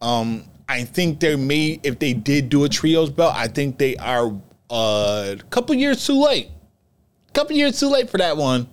Um, 0.00 0.44
I 0.68 0.84
think 0.84 1.18
they 1.18 1.34
may, 1.34 1.80
if 1.82 1.98
they 1.98 2.12
did 2.12 2.48
do 2.48 2.62
a 2.62 2.68
trios 2.68 3.10
belt, 3.10 3.34
I 3.34 3.48
think 3.48 3.76
they 3.76 3.96
are 3.96 4.32
uh, 4.70 5.34
a 5.36 5.42
couple 5.50 5.74
years 5.74 6.06
too 6.06 6.22
late. 6.22 6.50
A 7.28 7.32
couple 7.32 7.56
years 7.56 7.80
too 7.80 7.88
late 7.88 8.08
for 8.08 8.18
that 8.18 8.36
one. 8.36 8.68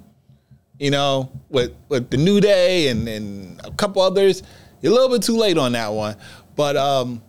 You 0.78 0.92
know, 0.92 1.32
with 1.50 1.74
with 1.90 2.12
the 2.12 2.18
New 2.18 2.40
Day 2.40 2.90
and, 2.90 3.08
and 3.08 3.60
a 3.66 3.72
couple 3.72 4.04
others, 4.04 4.44
you're 4.82 4.92
a 4.92 4.96
little 4.96 5.10
bit 5.10 5.24
too 5.24 5.38
late 5.38 5.58
on 5.58 5.72
that 5.72 5.92
one. 5.92 6.18
But 6.56 6.78
um, 6.78 7.24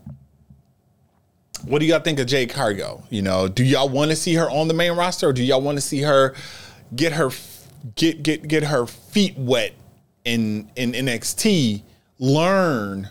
what 1.64 1.78
do 1.78 1.86
y'all 1.86 2.00
think 2.00 2.18
of 2.18 2.26
Jade 2.26 2.50
Cargill? 2.50 3.04
You 3.08 3.22
know, 3.22 3.48
do 3.48 3.64
y'all 3.64 3.88
want 3.88 4.10
to 4.10 4.16
see 4.16 4.34
her 4.34 4.50
on 4.50 4.68
the 4.68 4.74
main 4.74 4.92
roster, 4.92 5.28
or 5.28 5.32
do 5.32 5.42
y'all 5.42 5.62
want 5.62 5.78
to 5.78 5.82
see 5.82 6.02
her 6.02 6.34
get 6.94 7.14
her 7.14 7.30
get 7.94 8.22
get 8.22 8.48
get 8.48 8.64
her 8.64 8.86
feet 8.86 9.36
wet 9.36 9.74
in 10.24 10.70
in 10.76 10.92
NXT, 10.92 11.82
learn, 12.18 13.08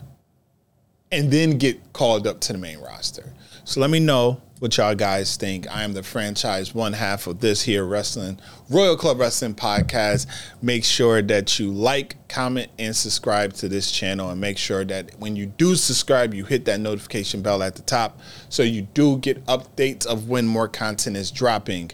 and 1.12 1.32
then 1.32 1.58
get 1.58 1.94
called 1.94 2.28
up 2.28 2.40
to 2.42 2.54
the 2.54 2.60
main 2.60 2.80
roster? 2.80 3.34
So 3.64 3.80
let 3.80 3.90
me 3.90 4.00
know 4.00 4.42
what 4.60 4.78
y'all 4.78 4.96
guys 4.96 5.36
think. 5.36 5.70
I 5.70 5.84
am 5.84 5.94
the 5.94 6.04
franchise 6.04 6.74
one 6.74 6.94
half 6.94 7.28
of 7.28 7.40
this 7.40 7.64
here 7.64 7.84
wrestling 7.84 8.40
Royal 8.70 8.96
Club 8.96 9.20
Wrestling 9.20 9.54
podcast. 9.54 10.28
Make 10.62 10.84
sure 10.84 11.22
that 11.22 11.60
you 11.60 11.72
like, 11.72 12.28
comment, 12.28 12.72
and 12.80 12.96
subscribe 12.96 13.54
to 13.54 13.68
this 13.68 13.92
channel, 13.92 14.30
and 14.30 14.40
make 14.40 14.58
sure 14.58 14.86
that 14.86 15.12
when 15.20 15.36
you 15.36 15.46
do 15.46 15.76
subscribe, 15.76 16.34
you 16.34 16.46
hit 16.46 16.66
that 16.66 16.80
notification 16.80 17.42
bell 17.42 17.62
at 17.64 17.76
the 17.76 17.82
top 17.82 18.20
so 18.50 18.64
you 18.64 18.84
do 18.84 19.18
get 19.18 19.44
updates 19.46 20.06
of 20.06 20.30
when 20.30 20.48
more 20.48 20.68
content 20.68 21.18
is 21.18 21.32
dropping. 21.32 21.92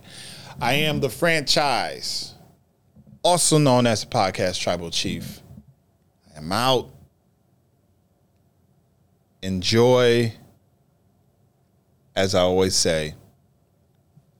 I 0.60 0.74
am 0.74 1.00
the 1.00 1.10
franchise, 1.10 2.36
also 3.24 3.57
known 3.57 3.88
as 3.88 4.01
the 4.01 4.07
podcast 4.07 4.59
Tribal 4.59 4.89
Chief. 4.91 5.41
I'm 6.36 6.51
out. 6.51 6.89
Enjoy 9.41 10.34
as 12.15 12.36
I 12.36 12.41
always 12.41 12.76
say, 12.76 13.15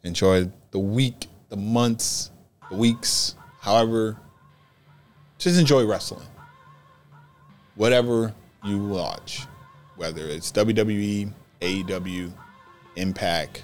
enjoy 0.04 0.50
the 0.72 0.80
week, 0.80 1.28
the 1.50 1.58
months, 1.58 2.32
the 2.70 2.78
weeks, 2.78 3.36
however, 3.60 4.18
just 5.38 5.60
enjoy 5.60 5.86
wrestling. 5.86 6.28
Whatever 7.76 8.34
you 8.64 8.86
watch, 8.86 9.48
whether 9.96 10.28
it's 10.28 10.52
WWE, 10.52 11.34
AEW, 11.62 12.32
Impact, 12.98 13.64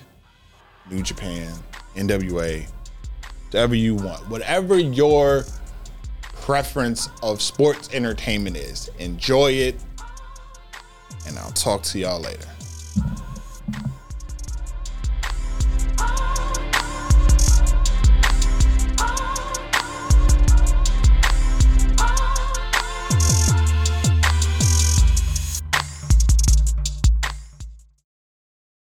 New 0.89 1.03
Japan, 1.03 1.53
NWA, 1.95 2.65
whatever 3.48 3.76
you 3.76 3.95
want, 3.95 4.28
whatever 4.30 4.78
your 4.78 5.45
preference 6.22 7.10
of 7.24 7.41
sports 7.41 7.89
entertainment 7.93 8.58
is, 8.58 8.89
enjoy 9.00 9.52
it. 9.52 9.76
And 11.26 11.38
I'll 11.38 11.52
talk 11.52 11.82
to 11.84 12.00
y'all 12.00 12.22
later. 12.22 12.48